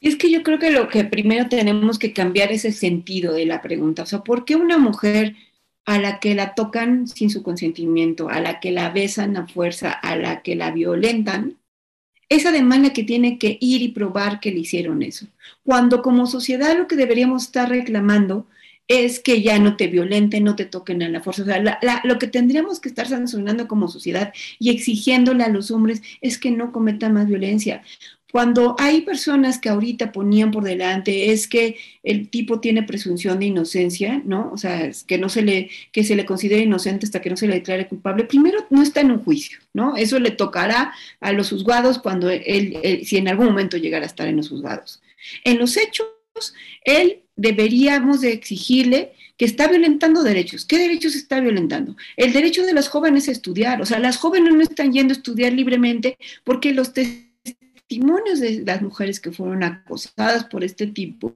[0.00, 3.46] Es que yo creo que lo que primero tenemos que cambiar es el sentido de
[3.46, 4.02] la pregunta.
[4.04, 5.34] O sea, ¿por qué una mujer
[5.88, 9.90] a la que la tocan sin su consentimiento, a la que la besan a fuerza,
[9.90, 11.56] a la que la violentan,
[12.28, 15.28] es además la que tiene que ir y probar que le hicieron eso?
[15.64, 18.46] Cuando como sociedad lo que deberíamos estar reclamando
[18.86, 21.42] es que ya no te violenten, no te toquen a la fuerza.
[21.42, 26.02] O sea, lo que tendríamos que estar sancionando como sociedad y exigiéndole a los hombres
[26.20, 27.82] es que no cometan más violencia.
[28.30, 33.46] Cuando hay personas que ahorita ponían por delante es que el tipo tiene presunción de
[33.46, 34.50] inocencia, ¿no?
[34.52, 37.48] O sea, que no se le, que se le considere inocente hasta que no se
[37.48, 39.96] le declare culpable, primero no está en un juicio, ¿no?
[39.96, 44.28] Eso le tocará a los juzgados cuando él, si en algún momento llegara a estar
[44.28, 45.00] en los juzgados.
[45.44, 46.06] En los hechos,
[46.84, 50.64] él deberíamos de exigirle que está violentando derechos.
[50.64, 51.96] ¿Qué derechos está violentando?
[52.16, 53.80] El derecho de las jóvenes a estudiar.
[53.80, 56.92] O sea, las jóvenes no están yendo a estudiar libremente porque los
[57.88, 61.32] testimonios de las mujeres que fueron acosadas por este tipo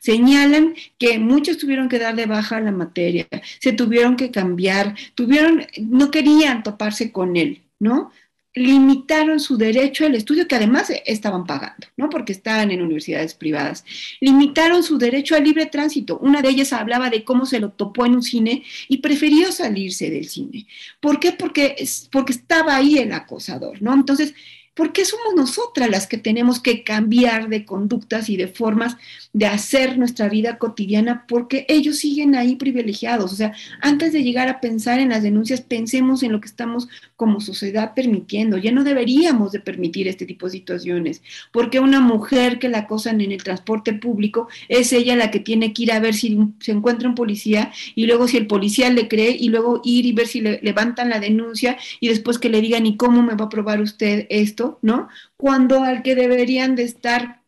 [0.00, 3.28] señalan que muchos tuvieron que dar de baja la materia,
[3.60, 8.10] se tuvieron que cambiar, tuvieron, no querían toparse con él, ¿no?
[8.56, 12.08] limitaron su derecho al estudio, que además estaban pagando, ¿no?
[12.08, 13.84] Porque estaban en universidades privadas.
[14.20, 16.18] Limitaron su derecho al libre tránsito.
[16.18, 20.08] Una de ellas hablaba de cómo se lo topó en un cine y prefirió salirse
[20.08, 20.68] del cine.
[21.00, 21.32] ¿Por qué?
[21.32, 21.74] Porque,
[22.12, 23.92] porque estaba ahí el acosador, ¿no?
[23.92, 24.34] Entonces,
[24.74, 28.96] ¿Por qué somos nosotras las que tenemos que cambiar de conductas y de formas
[29.32, 31.26] de hacer nuestra vida cotidiana?
[31.28, 33.32] Porque ellos siguen ahí privilegiados.
[33.32, 36.88] O sea, antes de llegar a pensar en las denuncias, pensemos en lo que estamos
[37.14, 38.56] como sociedad permitiendo.
[38.58, 41.22] Ya no deberíamos de permitir este tipo de situaciones.
[41.52, 45.72] Porque una mujer que la acosan en el transporte público es ella la que tiene
[45.72, 49.06] que ir a ver si se encuentra un policía y luego si el policía le
[49.06, 52.60] cree y luego ir y ver si le levantan la denuncia y después que le
[52.60, 54.63] digan, ¿y cómo me va a probar usted esto?
[54.82, 55.08] ¿No?
[55.36, 57.42] Cuando al que deberían de estar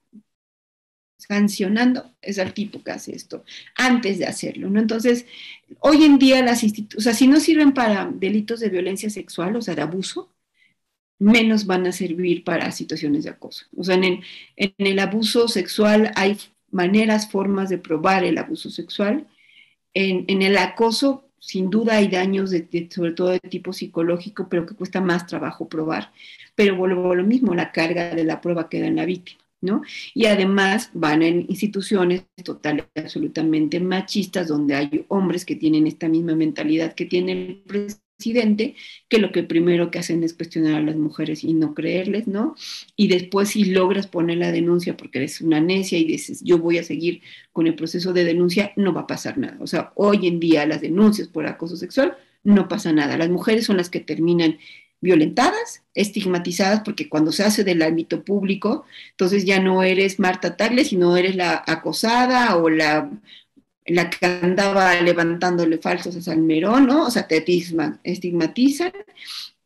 [1.18, 3.44] sancionando es al tipo que hace esto
[3.76, 4.80] antes de hacerlo, ¿no?
[4.80, 5.26] Entonces,
[5.80, 9.74] hoy en día las instituciones, si no sirven para delitos de violencia sexual, o sea,
[9.74, 10.32] de abuso,
[11.18, 13.66] menos van a servir para situaciones de acoso.
[13.76, 14.22] O sea, en
[14.56, 16.38] el, abuso sexual hay
[16.70, 19.26] maneras, formas de probar el abuso sexual.
[19.94, 24.74] En el acoso sin duda hay daños, de, sobre todo de tipo psicológico, pero que
[24.74, 26.12] cuesta más trabajo probar.
[26.56, 29.82] Pero vuelvo a lo mismo, la carga de la prueba queda en la víctima, ¿no?
[30.12, 36.34] Y además van en instituciones total absolutamente machistas, donde hay hombres que tienen esta misma
[36.34, 37.62] mentalidad que tiene el
[38.16, 38.74] presidente,
[39.08, 42.56] que lo que primero que hacen es cuestionar a las mujeres y no creerles, ¿no?
[42.96, 46.78] Y después si logras poner la denuncia porque eres una necia y dices, yo voy
[46.78, 47.20] a seguir
[47.52, 49.56] con el proceso de denuncia, no va a pasar nada.
[49.60, 53.18] O sea, hoy en día las denuncias por acoso sexual no pasa nada.
[53.18, 54.58] Las mujeres son las que terminan
[55.00, 60.84] violentadas, estigmatizadas, porque cuando se hace del ámbito público, entonces ya no eres Marta Tagle,
[60.84, 63.10] sino eres la acosada o la
[63.86, 67.06] la que andaba levantándole falsos a Salmerón, ¿no?
[67.06, 67.44] O sea, te
[68.04, 68.92] estigmatizan.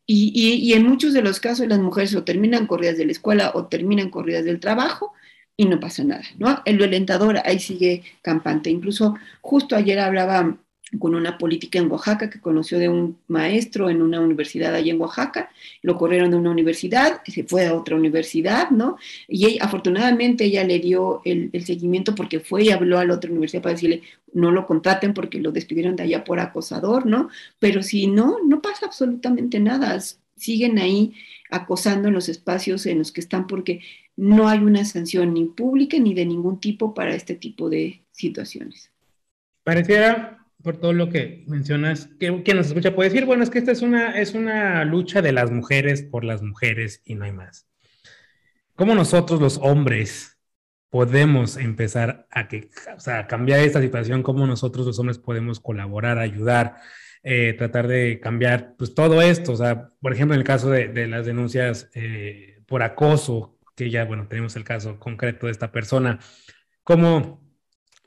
[0.05, 3.51] Y, y, en muchos de los casos las mujeres o terminan corridas de la escuela
[3.53, 5.13] o terminan corridas del trabajo
[5.55, 6.61] y no pasa nada, ¿no?
[6.65, 8.69] El violentador ahí sigue campante.
[8.69, 10.57] Incluso justo ayer hablaba
[10.99, 14.99] con una política en Oaxaca que conoció de un maestro en una universidad allí en
[14.99, 15.49] Oaxaca,
[15.81, 18.97] lo corrieron de una universidad, se fue a otra universidad, ¿no?
[19.27, 23.63] Y afortunadamente ella le dio el, seguimiento porque fue y habló a la otra universidad
[23.63, 24.01] para decirle,
[24.33, 27.29] no lo contraten porque lo despidieron de allá por acosador, ¿no?
[27.59, 29.97] Pero si no, no pasa absolutamente nada,
[30.35, 31.13] siguen ahí
[31.49, 33.81] acosando en los espacios en los que están porque
[34.17, 38.91] no hay una sanción ni pública ni de ningún tipo para este tipo de situaciones.
[39.63, 43.59] Pareciera por todo lo que mencionas, que quien nos escucha puede decir, bueno, es que
[43.59, 47.31] esta es una, es una lucha de las mujeres por las mujeres y no hay
[47.31, 47.67] más.
[48.75, 50.39] ¿Cómo nosotros los hombres
[50.89, 54.23] podemos empezar a, que, o sea, cambiar esta situación?
[54.23, 56.77] ¿Cómo nosotros los hombres podemos colaborar, ayudar,
[57.23, 59.53] eh, tratar de cambiar pues, todo esto?
[59.53, 63.89] O sea, por ejemplo, en el caso de, de las denuncias eh, por acoso, que
[63.89, 66.19] ya, bueno, tenemos el caso concreto de esta persona
[66.83, 67.41] cómo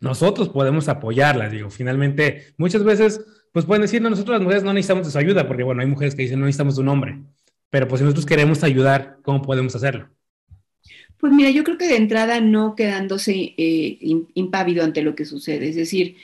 [0.04, 1.50] nosotros podemos apoyarlas.
[1.50, 5.18] Digo, finalmente, muchas veces, pues pueden decir, no, nosotros las mujeres no necesitamos de su
[5.18, 7.22] ayuda, porque bueno, hay mujeres que dicen, no necesitamos de un hombre,
[7.70, 10.10] pero pues si nosotros queremos ayudar, ¿cómo podemos hacerlo?
[11.16, 13.98] Pues mira, yo creo que de entrada no quedándose eh,
[14.34, 16.16] impávido ante lo que sucede, es decir,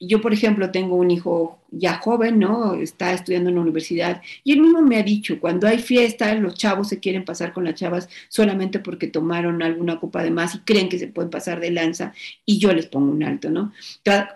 [0.00, 2.74] yo, por ejemplo, tengo un hijo ya joven, ¿no?
[2.74, 6.54] Está estudiando en la universidad y él mismo me ha dicho, cuando hay fiesta, los
[6.54, 10.60] chavos se quieren pasar con las chavas solamente porque tomaron alguna copa de más y
[10.60, 12.12] creen que se pueden pasar de lanza
[12.44, 13.72] y yo les pongo un alto, ¿no?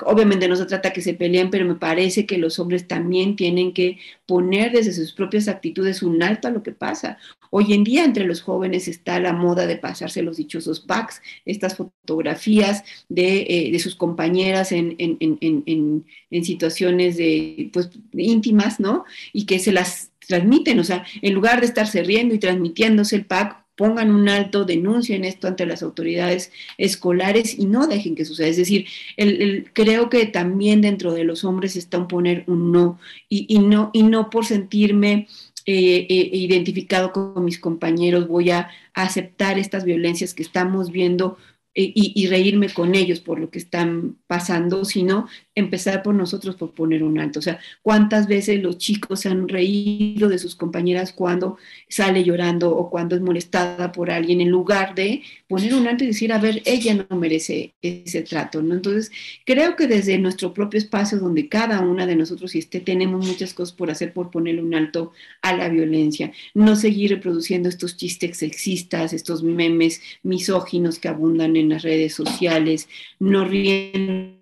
[0.04, 3.72] Obviamente no se trata que se peleen, pero me parece que los hombres también tienen
[3.72, 7.18] que poner desde sus propias actitudes un alto a lo que pasa.
[7.54, 11.76] Hoy en día entre los jóvenes está la moda de pasarse los dichosos packs, estas
[11.76, 17.21] fotografías de, eh, sus compañeras en, en, situaciones de,
[17.72, 19.04] pues, íntimas, ¿no?
[19.32, 23.26] Y que se las transmiten, o sea, en lugar de estarse riendo y transmitiéndose el
[23.26, 28.48] pack, pongan un alto, denuncien esto ante las autoridades escolares y no dejen que suceda.
[28.48, 32.98] Es decir, el, creo que también dentro de los hombres está un poner un no
[33.28, 35.26] y, y no y no por sentirme
[35.64, 41.36] eh, eh, identificado con mis compañeros, voy a aceptar estas violencias que estamos viendo
[41.74, 46.72] eh, y, reírme con ellos por lo que están pasando, sino empezar por nosotros por
[46.72, 47.38] poner un alto.
[47.38, 52.74] O sea, ¿cuántas veces los chicos se han reído de sus compañeras cuando sale llorando
[52.74, 56.38] o cuando es molestada por alguien en lugar de poner un alto y decir, a
[56.38, 58.74] ver, ella no merece ese trato, ¿no?
[58.74, 59.10] Entonces,
[59.44, 63.52] creo que desde nuestro propio espacio donde cada una de nosotros y esté, tenemos muchas
[63.52, 68.38] cosas por hacer por ponerle un alto a la violencia, no seguir reproduciendo estos chistes
[68.38, 72.88] sexistas, estos memes misóginos que abundan en las redes sociales,
[73.18, 74.41] no riendo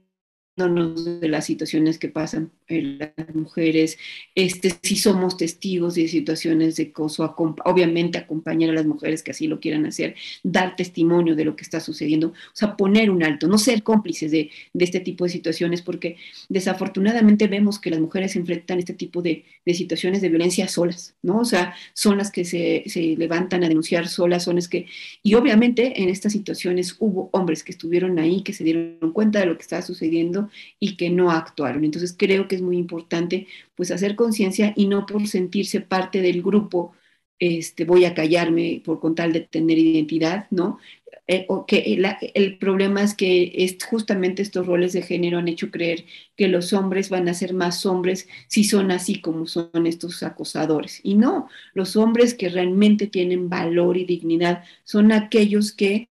[0.68, 3.98] de las situaciones que pasan las mujeres,
[4.34, 9.46] este, si somos testigos de situaciones de acoso, obviamente acompañar a las mujeres que así
[9.46, 13.46] lo quieran hacer, dar testimonio de lo que está sucediendo, o sea, poner un alto,
[13.46, 16.16] no ser cómplices de, este tipo de situaciones, porque
[16.48, 21.38] desafortunadamente vemos que las mujeres enfrentan este tipo de, situaciones de violencia solas, ¿no?
[21.38, 24.86] O sea, son las que se, se levantan a denunciar solas, son las que,
[25.22, 29.46] y obviamente en estas situaciones hubo hombres que estuvieron ahí, que se dieron cuenta de
[29.46, 31.84] lo que estaba sucediendo y que no actuaron.
[31.84, 36.92] Entonces creo que muy importante pues hacer conciencia y no por sentirse parte del grupo,
[37.38, 40.78] este, voy a callarme por con tal de tener identidad, ¿no?
[41.26, 41.96] Eh, o que
[42.34, 46.04] el problema es que es justamente estos roles de género han hecho creer
[46.36, 51.00] que los hombres van a ser más hombres si son así como son estos acosadores.
[51.04, 56.08] Y no, los hombres que realmente tienen valor y dignidad son aquellos que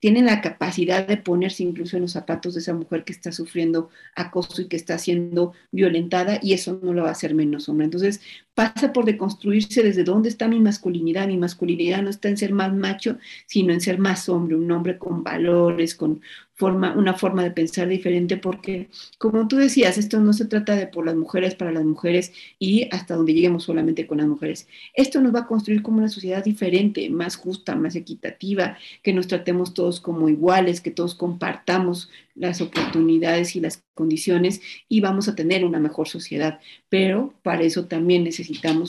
[0.00, 3.88] tienen la capacidad de ponerse incluso en los zapatos de esa mujer que está sufriendo
[4.14, 7.86] acoso y que está siendo violentada y eso no lo va a hacer menos hombre.
[7.86, 8.20] Entonces
[8.56, 11.26] pasa por deconstruirse desde dónde está mi masculinidad.
[11.26, 14.96] Mi masculinidad no está en ser más macho, sino en ser más hombre, un hombre
[14.96, 16.22] con valores, con
[16.56, 18.88] forma, una forma de pensar diferente, porque
[19.18, 22.88] como tú decías, esto no se trata de por las mujeres, para las mujeres y
[22.92, 24.66] hasta donde lleguemos solamente con las mujeres.
[24.94, 29.26] Esto nos va a construir como una sociedad diferente, más justa, más equitativa, que nos
[29.26, 35.34] tratemos todos como iguales, que todos compartamos las oportunidades y las condiciones y vamos a
[35.34, 36.60] tener una mejor sociedad.
[36.88, 38.45] Pero para eso también necesitamos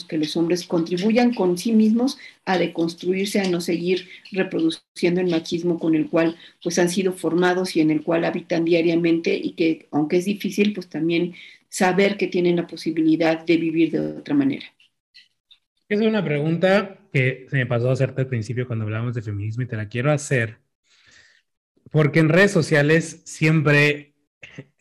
[0.08, 5.78] que los hombres contribuyan con sí mismos a deconstruirse, a no seguir reproduciendo el machismo
[5.78, 9.86] con el cual pues han sido formados y en el cual habitan diariamente y que
[9.90, 11.34] aunque es difícil pues también
[11.68, 14.66] saber que tienen la posibilidad de vivir de otra manera.
[15.88, 19.62] Es una pregunta que se me pasó a hacerte al principio cuando hablábamos de feminismo
[19.62, 20.58] y te la quiero hacer
[21.90, 24.14] porque en redes sociales siempre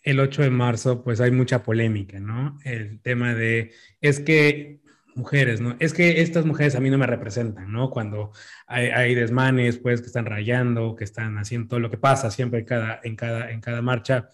[0.03, 2.58] el 8 de marzo pues hay mucha polémica, ¿no?
[2.64, 4.80] El tema de, es que
[5.18, 5.76] mujeres, ¿no?
[5.80, 7.89] Es que estas mujeres a mí no me representan, ¿no?
[7.89, 8.32] Cuando
[8.68, 12.66] hay, desmanes, pues, que están rayando, que están haciendo todo lo que pasa siempre en
[12.66, 14.30] cada, en cada, en cada marcha.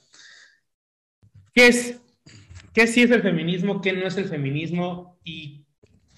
[1.54, 2.02] ¿Qué es,
[2.74, 5.20] qué sí es el feminismo, qué no es el feminismo?
[5.24, 5.66] Y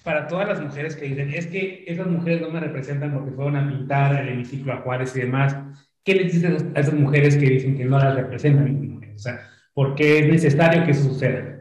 [0.02, 3.56] para todas las mujeres que dicen, es que esas mujeres no me representan porque fueron
[3.56, 5.56] a pintar el hemiciclo a Juárez y demás,
[6.04, 8.95] ¿qué les dices a esas mujeres que dicen que no las representan?
[9.16, 11.56] O sea, ¿por qué es necesario que suceda?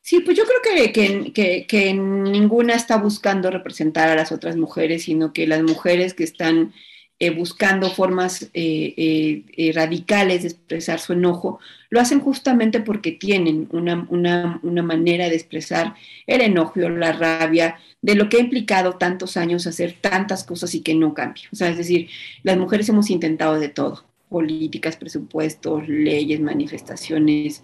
[0.00, 5.32] Sí, pues yo creo que, que, ninguna está buscando representar a las otras mujeres, sino
[5.32, 6.74] que las mujeres que están
[7.18, 11.58] eh, buscando formas eh, eh, radicales de expresar su enojo,
[11.88, 15.94] lo hacen justamente porque tienen una, una, manera de expresar
[16.26, 20.82] el enojo, la rabia, de lo que ha implicado tantos años hacer tantas cosas y
[20.82, 21.44] que no cambie.
[21.50, 22.10] O sea, es decir,
[22.42, 24.04] las mujeres hemos intentado de todo,
[24.34, 27.62] políticas, presupuestos, leyes, manifestaciones,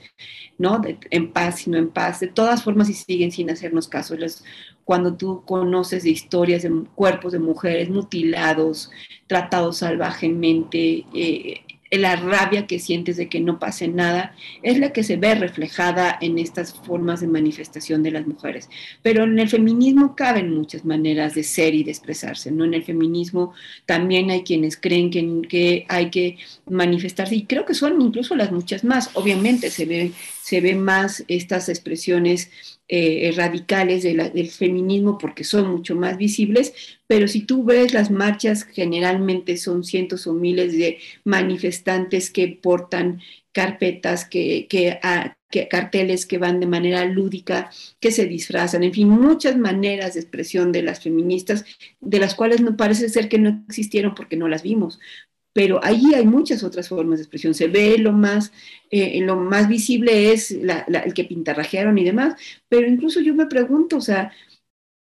[0.57, 0.81] ¿no?
[1.11, 4.15] en paz y no en paz, de todas formas y siguen sin hacernos caso.
[4.85, 8.93] cuando tú conoces de historias de cuerpos de mujeres mutilados,
[9.27, 15.03] tratados salvajemente, eh, la rabia que sientes de que no pase nada, es la que
[15.03, 18.69] se ve reflejada en estas formas de manifestación de las mujeres.
[19.03, 22.65] Pero en el feminismo caben muchas maneras de ser y de expresarse, ¿no?
[22.65, 23.53] En el feminismo
[23.87, 26.39] también hay quienes creen que, que hay que
[26.69, 29.11] manifestarse, y creo que son incluso las muchas más.
[29.15, 30.13] Obviamente se ve,
[30.51, 32.51] se ve más estas expresiones
[32.89, 36.73] eh, radicales del feminismo porque son mucho más visibles,
[37.07, 43.21] pero si tú ves las marchas, generalmente son cientos o miles de manifestantes que portan
[43.53, 44.99] carpetas, que, que,
[45.69, 47.71] carteles que van de manera lúdica,
[48.01, 51.65] que se disfrazan, en fin, muchas maneras de expresión de las feministas,
[52.01, 54.99] de las cuales no parece ser que no existieron porque no las vimos,
[55.53, 57.55] pero allí hay muchas otras formas de expresión.
[57.55, 58.53] Se ve lo más,
[58.91, 62.35] eh, lo más visible es el que pintarrajearon y demás,
[62.69, 64.33] pero incluso yo me pregunto, o sea,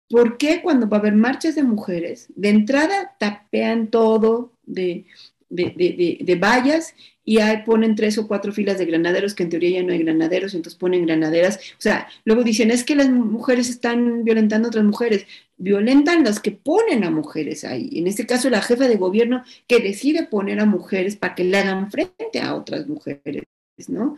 [0.08, 5.06] ¿por qué cuando va a haber marchas de mujeres, de entrada tapean todo de,
[5.50, 9.80] de, de vallas y ahí ponen tres o cuatro filas de granaderos, que en teoría
[9.80, 11.58] ya no hay granaderos, entonces ponen granaderas.
[11.58, 15.26] O sea, luego dicen, es que las mujeres están violentando a otras mujeres.
[15.58, 17.90] Violentan las que ponen a mujeres ahí.
[17.94, 21.58] En este caso, la jefa de gobierno que decide poner a mujeres para que le
[21.58, 23.44] hagan frente a otras mujeres,
[23.88, 24.16] ¿no?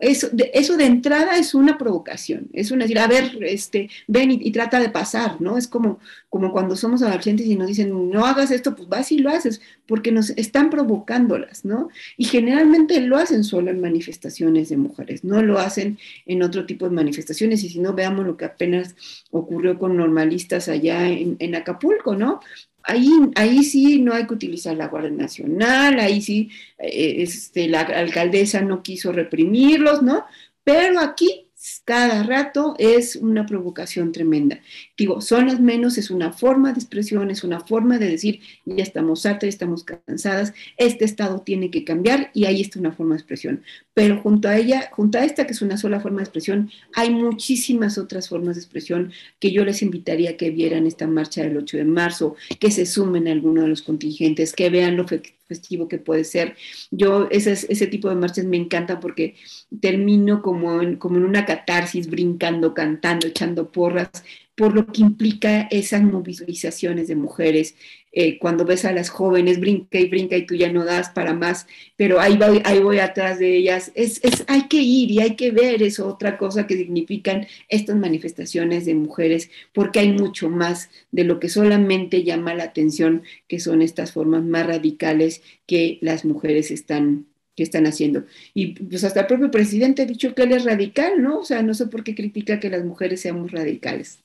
[0.00, 4.30] Eso de, eso de entrada es una provocación, es una decir, a ver, este, ven
[4.30, 5.56] y, trata de pasar, ¿no?
[5.56, 9.18] Es como, como cuando somos adolescentes y nos dicen, no hagas esto, pues vas y
[9.18, 11.88] lo haces, porque nos están provocándolas, ¿no?
[12.18, 16.86] Y generalmente lo hacen solo en manifestaciones de mujeres, no lo hacen en otro tipo
[16.86, 18.94] de manifestaciones, y si no, veamos lo que apenas
[19.30, 22.40] ocurrió con normalistas allá en, en Acapulco, ¿no?
[22.82, 27.80] Ahí, ahí sí no hay que utilizar la Guardia Nacional, ahí sí eh, este, la
[27.80, 30.24] alcaldesa no quiso reprimirlos, ¿no?
[30.64, 31.50] Pero aquí
[31.84, 34.60] cada rato es una provocación tremenda.
[34.96, 38.82] Digo, son las menos, es una forma de expresión, es una forma de decir, ya
[38.82, 43.20] estamos hartas, estamos cansadas, este estado tiene que cambiar y ahí está una forma de
[43.20, 43.62] expresión.
[44.00, 47.10] Pero junto a ella, junto a esta que es una sola forma de expresión, hay
[47.10, 51.58] muchísimas otras formas de expresión que yo les invitaría a que vieran esta marcha del
[51.58, 55.86] 8 de marzo, que se sumen a alguno de los contingentes, que vean lo festivo
[55.86, 56.56] que puede ser.
[56.90, 59.34] Yo ese, tipo de marchas me encanta porque
[59.82, 64.24] termino como en, como en una catarsis, brincando, cantando, echando porras,
[64.60, 67.76] por lo que implica esas movilizaciones de mujeres.
[68.12, 71.32] Eh, cuando ves a las jóvenes, brinca y brinca y tú ya no das para
[71.32, 73.90] más, pero ahí voy, ahí voy atrás de ellas.
[73.94, 77.96] Es, es, hay que ir y hay que ver eso, otra cosa que significan estas
[77.96, 83.60] manifestaciones de mujeres, porque hay mucho más de lo que solamente llama la atención, que
[83.60, 88.24] son estas formas más radicales que las mujeres están que están haciendo.
[88.54, 91.38] Y pues hasta el propio presidente ha dicho que él es radical, ¿no?
[91.40, 94.20] O sea, no sé por qué critica que las mujeres seamos radicales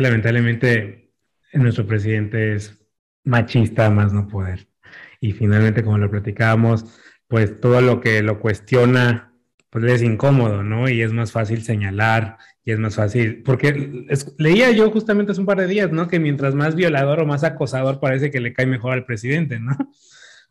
[0.00, 1.12] lamentablemente
[1.52, 2.78] nuestro presidente es
[3.24, 4.68] machista más no poder.
[5.20, 6.84] Y finalmente, como lo platicábamos,
[7.28, 9.32] pues todo lo que lo cuestiona,
[9.70, 10.88] pues es incómodo, ¿no?
[10.88, 14.06] Y es más fácil señalar y es más fácil, porque
[14.38, 16.08] leía yo justamente hace un par de días, ¿no?
[16.08, 19.76] Que mientras más violador o más acosador parece que le cae mejor al presidente, ¿no?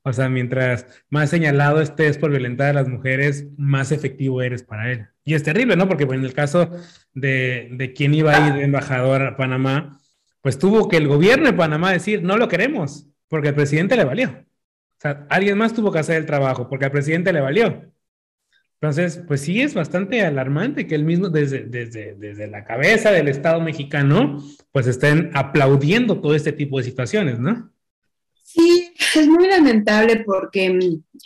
[0.07, 4.91] O sea, mientras más señalado estés por violentar a las mujeres, más efectivo eres para
[4.91, 5.07] él.
[5.25, 5.87] Y es terrible, ¿no?
[5.87, 6.69] Porque en el caso
[7.13, 9.99] de, de quien iba a ir embajador a Panamá,
[10.41, 14.03] pues tuvo que el gobierno de Panamá decir, no lo queremos, porque al presidente le
[14.03, 14.29] valió.
[14.29, 17.91] O sea, alguien más tuvo que hacer el trabajo, porque al presidente le valió.
[18.79, 23.27] Entonces, pues sí es bastante alarmante que él mismo, desde, desde, desde la cabeza del
[23.27, 27.71] Estado mexicano, pues estén aplaudiendo todo este tipo de situaciones, ¿no?
[28.55, 30.79] Sí, es muy lamentable porque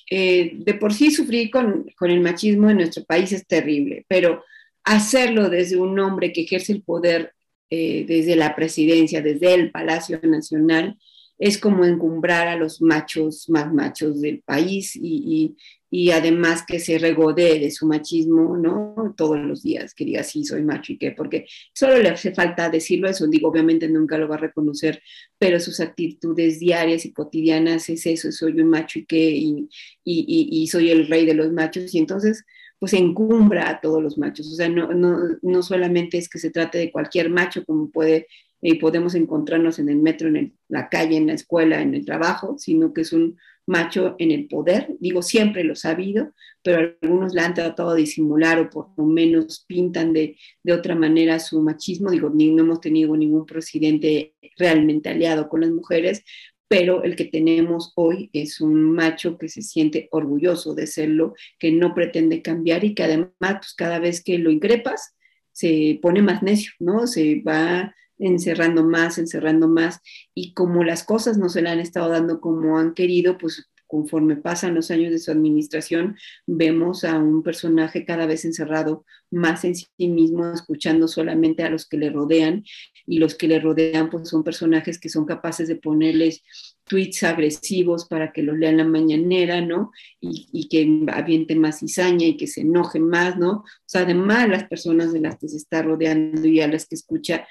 [0.09, 4.43] eh, de por sí sufrir con, el machismo en nuestro país es terrible, pero
[4.84, 7.34] hacerlo desde un hombre que ejerce el poder
[7.69, 10.97] eh, desde la presidencia, desde el Palacio Nacional,
[11.38, 15.55] es como encumbrar a los machos más machos del país y,
[15.92, 19.14] y además que se regodee de su machismo, ¿no?
[19.18, 22.70] Todos los días, que diga, sí, soy macho y qué, porque solo le hace falta
[22.70, 25.02] decirlo eso, digo, obviamente nunca lo va a reconocer,
[25.38, 29.70] pero sus actitudes diarias y cotidianas es eso, soy un macho y qué, y,
[30.04, 32.46] y, y soy el rey de los machos, y entonces
[32.78, 36.50] pues encumbra a todos los machos, o sea, no, no, no solamente es que se
[36.50, 40.89] trate de cualquier macho como puede y eh, podemos encontrarnos en el metro, en la
[40.89, 44.95] calle, en la escuela, en el trabajo, sino que es un macho en el poder.
[44.99, 46.34] Digo, siempre lo ha sabido,
[46.64, 50.95] pero algunos la han tratado de disimular o por lo menos pintan de, de otra
[50.95, 52.12] manera su machismo.
[52.12, 56.24] Digo, ni, no hemos tenido ningún presidente realmente aliado con las mujeres,
[56.68, 61.72] pero el que tenemos hoy es un macho que se siente orgulloso de serlo, que
[61.72, 65.16] no pretende cambiar y que además, pues cada vez que lo increpas,
[65.51, 67.07] se pone más necio, ¿no?
[67.07, 69.99] Se va encerrando más, encerrando más,
[70.36, 74.36] y como las cosas no se le han estado dando como han querido, pues conforme
[74.36, 76.15] pasan los años de su administración,
[76.45, 81.88] vemos a un personaje cada vez encerrado más en sí mismo, escuchando solamente a los
[81.88, 82.63] que le rodean
[83.07, 86.43] y los que le rodean pues son personajes que son capaces de ponerles
[86.84, 89.91] tweets agresivos para que los lean la mañanera, ¿no?
[90.22, 93.51] Y, y, que avienten más cizaña y que se enojen más, ¿no?
[93.51, 96.93] O sea, además las personas de las que se está rodeando y a las que
[96.93, 97.47] escucha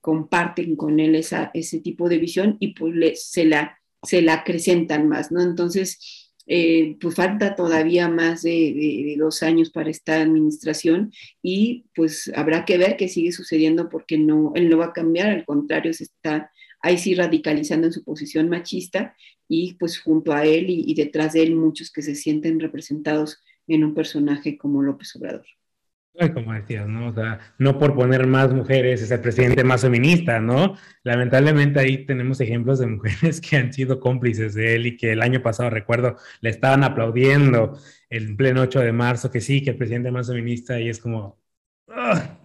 [0.00, 4.34] comparten con él esa, ese tipo de visión y pues le, se, la, se la
[4.34, 5.42] acrecentan más, ¿no?
[5.42, 11.86] Entonces, eh, pues falta todavía más de, de, de, dos años para esta administración y
[11.94, 15.44] pues habrá que ver qué sigue sucediendo porque no, él no va a cambiar, al
[15.44, 19.16] contrario, se está ahí sí radicalizando en su posición machista
[19.48, 23.38] y pues junto a él y, y detrás de él muchos que se sienten representados
[23.68, 25.46] en un personaje como López Obrador.
[26.34, 27.08] Como decías, ¿no?
[27.08, 30.76] O sea, no por poner más mujeres es el presidente más feminista, ¿no?
[31.04, 35.22] Lamentablemente ahí tenemos ejemplos de mujeres que han sido cómplices de él y que el
[35.22, 37.78] año pasado, recuerdo, le estaban aplaudiendo
[38.10, 41.40] el pleno 8 de marzo, que sí, que el presidente más feminista y es como...
[41.88, 42.42] ¡Ugh!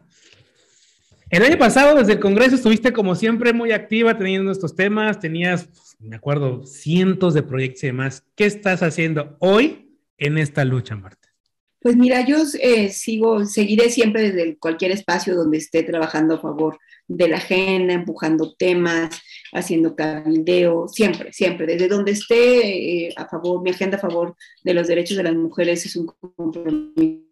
[1.30, 5.98] El año pasado, desde el Congreso, estuviste como siempre muy activa teniendo estos temas, tenías,
[6.00, 8.26] me acuerdo, cientos de proyectos y demás.
[8.34, 11.27] ¿Qué estás haciendo hoy en esta lucha, Marta?
[11.80, 16.80] Pues mira, yo eh, sigo, seguiré siempre desde cualquier espacio donde esté trabajando a favor
[17.08, 19.22] de la agenda, empujando temas,
[19.54, 24.74] haciendo cabildeo, siempre, siempre, desde donde esté eh, a favor, mi agenda a favor de
[24.74, 27.28] los derechos de las mujeres es un compromiso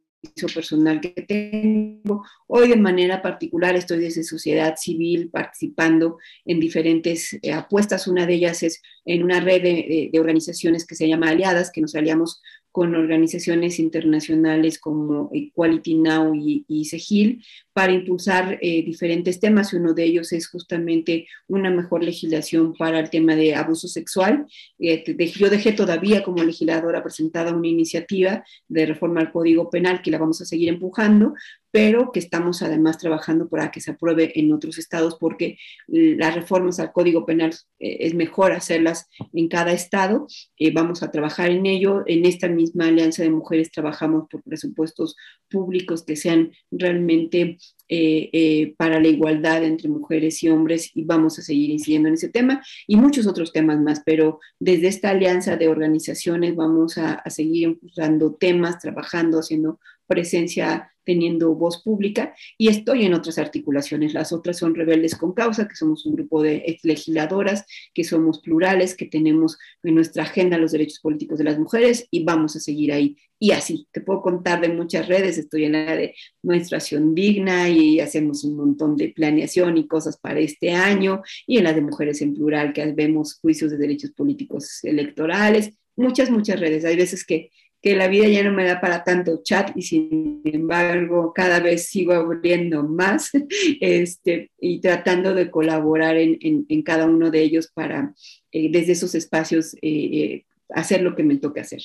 [0.53, 2.23] personal que tengo.
[2.47, 8.07] Hoy de manera particular estoy desde sociedad civil participando en diferentes eh, apuestas.
[8.07, 11.71] Una de ellas es en una red de, de, de, organizaciones que se llama Aliadas,
[11.71, 12.41] que nos aliamos
[12.75, 19.71] con organizaciones internacionales como Equality Now y, y CEGIL para impulsar eh, diferentes temas.
[19.71, 24.45] Uno de ellos es justamente una mejor legislación para el tema de abuso sexual.
[24.77, 25.05] Eh,
[25.37, 30.17] yo dejé todavía como legisladora presentada una iniciativa de reforma al Código Penal que la
[30.17, 31.33] vamos a seguir empujando,
[31.75, 35.57] pero que estamos además trabajando para que se apruebe en otros estados porque
[35.87, 40.25] las reformas al Código Penal eh, es mejor hacerlas en cada estado.
[40.57, 42.03] Eh, vamos a trabajar en ello.
[42.05, 45.17] En esta misma Alianza de Mujeres trabajamos por presupuestos
[45.49, 47.57] públicos que sean realmente
[47.89, 52.13] eh, eh, para la igualdad entre mujeres y hombres y vamos a seguir incidiendo en
[52.13, 57.15] ese tema y muchos otros temas más, pero desde esta alianza de organizaciones vamos a,
[57.15, 64.13] a seguir impulsando temas, trabajando, haciendo presencia teniendo voz pública y estoy en otras articulaciones.
[64.13, 68.95] Las otras son Rebeldes con Causa, que somos un grupo de legisladoras, que somos plurales,
[68.95, 72.91] que tenemos en nuestra agenda los derechos políticos de las mujeres y vamos a seguir
[72.91, 73.17] ahí.
[73.37, 77.99] Y así, te puedo contar de muchas redes, estoy en la de menstruación digna y
[77.99, 82.21] hacemos un montón de planeación y cosas para este año, y en la de mujeres
[82.21, 86.85] en plural, que vemos juicios de derechos políticos electorales, muchas, muchas redes.
[86.85, 87.51] Hay veces que
[87.85, 91.85] que la vida ya no me da para tanto chat y sin embargo cada vez
[91.85, 93.29] sigo abriendo más
[93.79, 98.11] este, y tratando de colaborar en, en, en cada uno de ellos para
[98.51, 101.81] eh, desde esos espacios eh, eh, hacer lo que me toca hacer.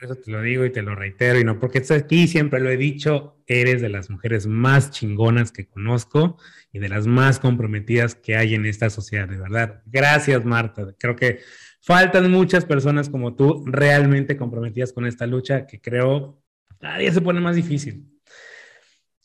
[0.00, 2.70] Eso te lo digo y te lo reitero, y no porque estás aquí, siempre lo
[2.70, 6.38] he dicho, eres de las mujeres más chingonas que conozco
[6.72, 9.82] y de las más comprometidas que hay en esta sociedad, de verdad.
[9.86, 10.94] Gracias, Marta.
[11.00, 11.40] Creo que
[11.86, 16.42] faltan muchas personas como tú realmente comprometidas con esta lucha que creo
[16.80, 18.04] cada día se pone más difícil.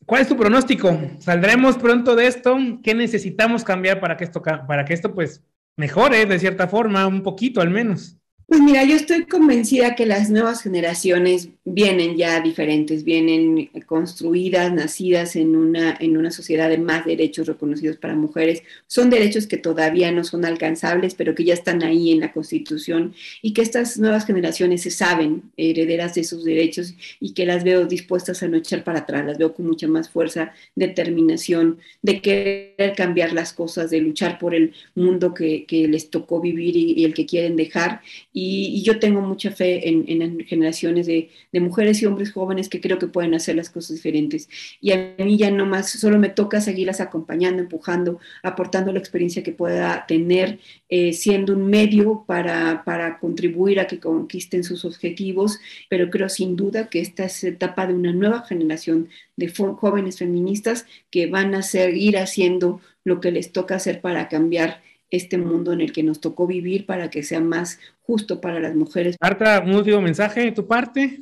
[0.05, 0.95] ¿Cuál es tu pronóstico?
[1.17, 2.55] ¿Saldremos pronto de esto?
[2.83, 5.43] ¿Qué necesitamos cambiar para que esto, para que esto pues
[5.75, 8.20] mejore de cierta forma, un poquito al menos?
[8.51, 15.37] Pues mira, yo estoy convencida que las nuevas generaciones vienen ya diferentes, vienen construidas, nacidas
[15.37, 18.61] en una, en una sociedad de más derechos reconocidos para mujeres.
[18.87, 23.13] Son derechos que todavía no son alcanzables, pero que ya están ahí en la Constitución
[23.41, 27.85] y que estas nuevas generaciones se saben herederas de esos derechos y que las veo
[27.85, 32.95] dispuestas a no echar para atrás, las veo con mucha más fuerza, determinación, de querer
[32.97, 37.25] cambiar las cosas, de luchar por el mundo que, les tocó vivir y el que
[37.25, 38.01] quieren dejar.
[38.43, 42.81] Y, yo tengo mucha fe en, en generaciones de, de, mujeres y hombres jóvenes que
[42.81, 44.49] creo que pueden hacer las cosas diferentes.
[44.81, 49.43] Y a mí ya no más, solo me toca seguirlas acompañando, empujando, aportando la experiencia
[49.43, 55.59] que pueda tener, eh, siendo un medio para, para contribuir a que conquisten sus objetivos.
[55.89, 60.87] Pero creo sin duda que esta es etapa de una nueva generación de jóvenes feministas
[61.11, 64.81] que van a seguir haciendo lo que les toca hacer para cambiar
[65.11, 68.75] este mundo en el que nos tocó vivir para que sea más justo para las
[68.75, 69.17] mujeres.
[69.21, 71.19] Marta, un último mensaje de tu parte.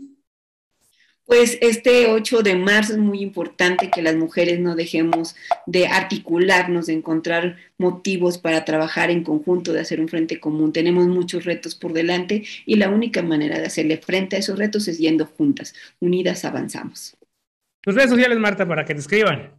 [1.30, 5.36] Pues este 8 de marzo es muy importante que las mujeres no dejemos
[5.68, 10.74] de articularnos, de encontrar motivos para trabajar en conjunto, de hacer un frente común.
[10.74, 14.88] Tenemos muchos retos por delante y la única manera de hacerle frente a esos retos
[14.88, 15.76] es yendo juntas.
[16.00, 17.16] Unidas avanzamos.
[17.82, 19.52] Tus redes sociales, Marta, para que te escriban.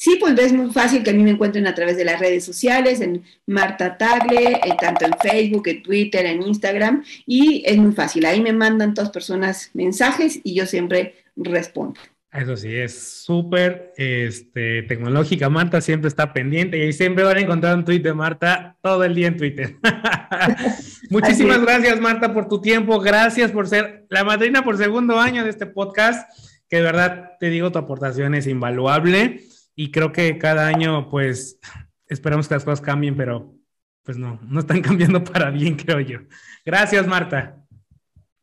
[0.00, 2.42] Sí, pues es muy fácil que a mí me encuentren a través de las redes
[2.42, 7.92] sociales, en Marta Tagle, eh, tanto en Facebook, en Twitter, en Instagram, y es muy
[7.92, 8.24] fácil.
[8.24, 12.00] Ahí me mandan todas personas mensajes y yo siempre respondo.
[12.32, 15.50] Eso sí, es súper este, tecnológica.
[15.50, 19.04] Marta siempre está pendiente y ahí siempre van a encontrar un tweet de Marta todo
[19.04, 19.76] el día en Twitter.
[21.10, 23.00] Muchísimas gracias, Marta, por tu tiempo.
[23.00, 26.26] Gracias por ser la madrina por segundo año de este podcast,
[26.70, 29.49] que de verdad te digo, tu aportación es invaluable
[29.80, 31.58] y creo que cada año, pues,
[32.06, 33.56] esperamos que las cosas cambien, pero
[34.02, 36.18] pues no, no están cambiando para bien, creo yo.
[36.66, 37.64] Gracias, Marta.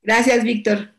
[0.02, 0.97] Gracias, Víctor.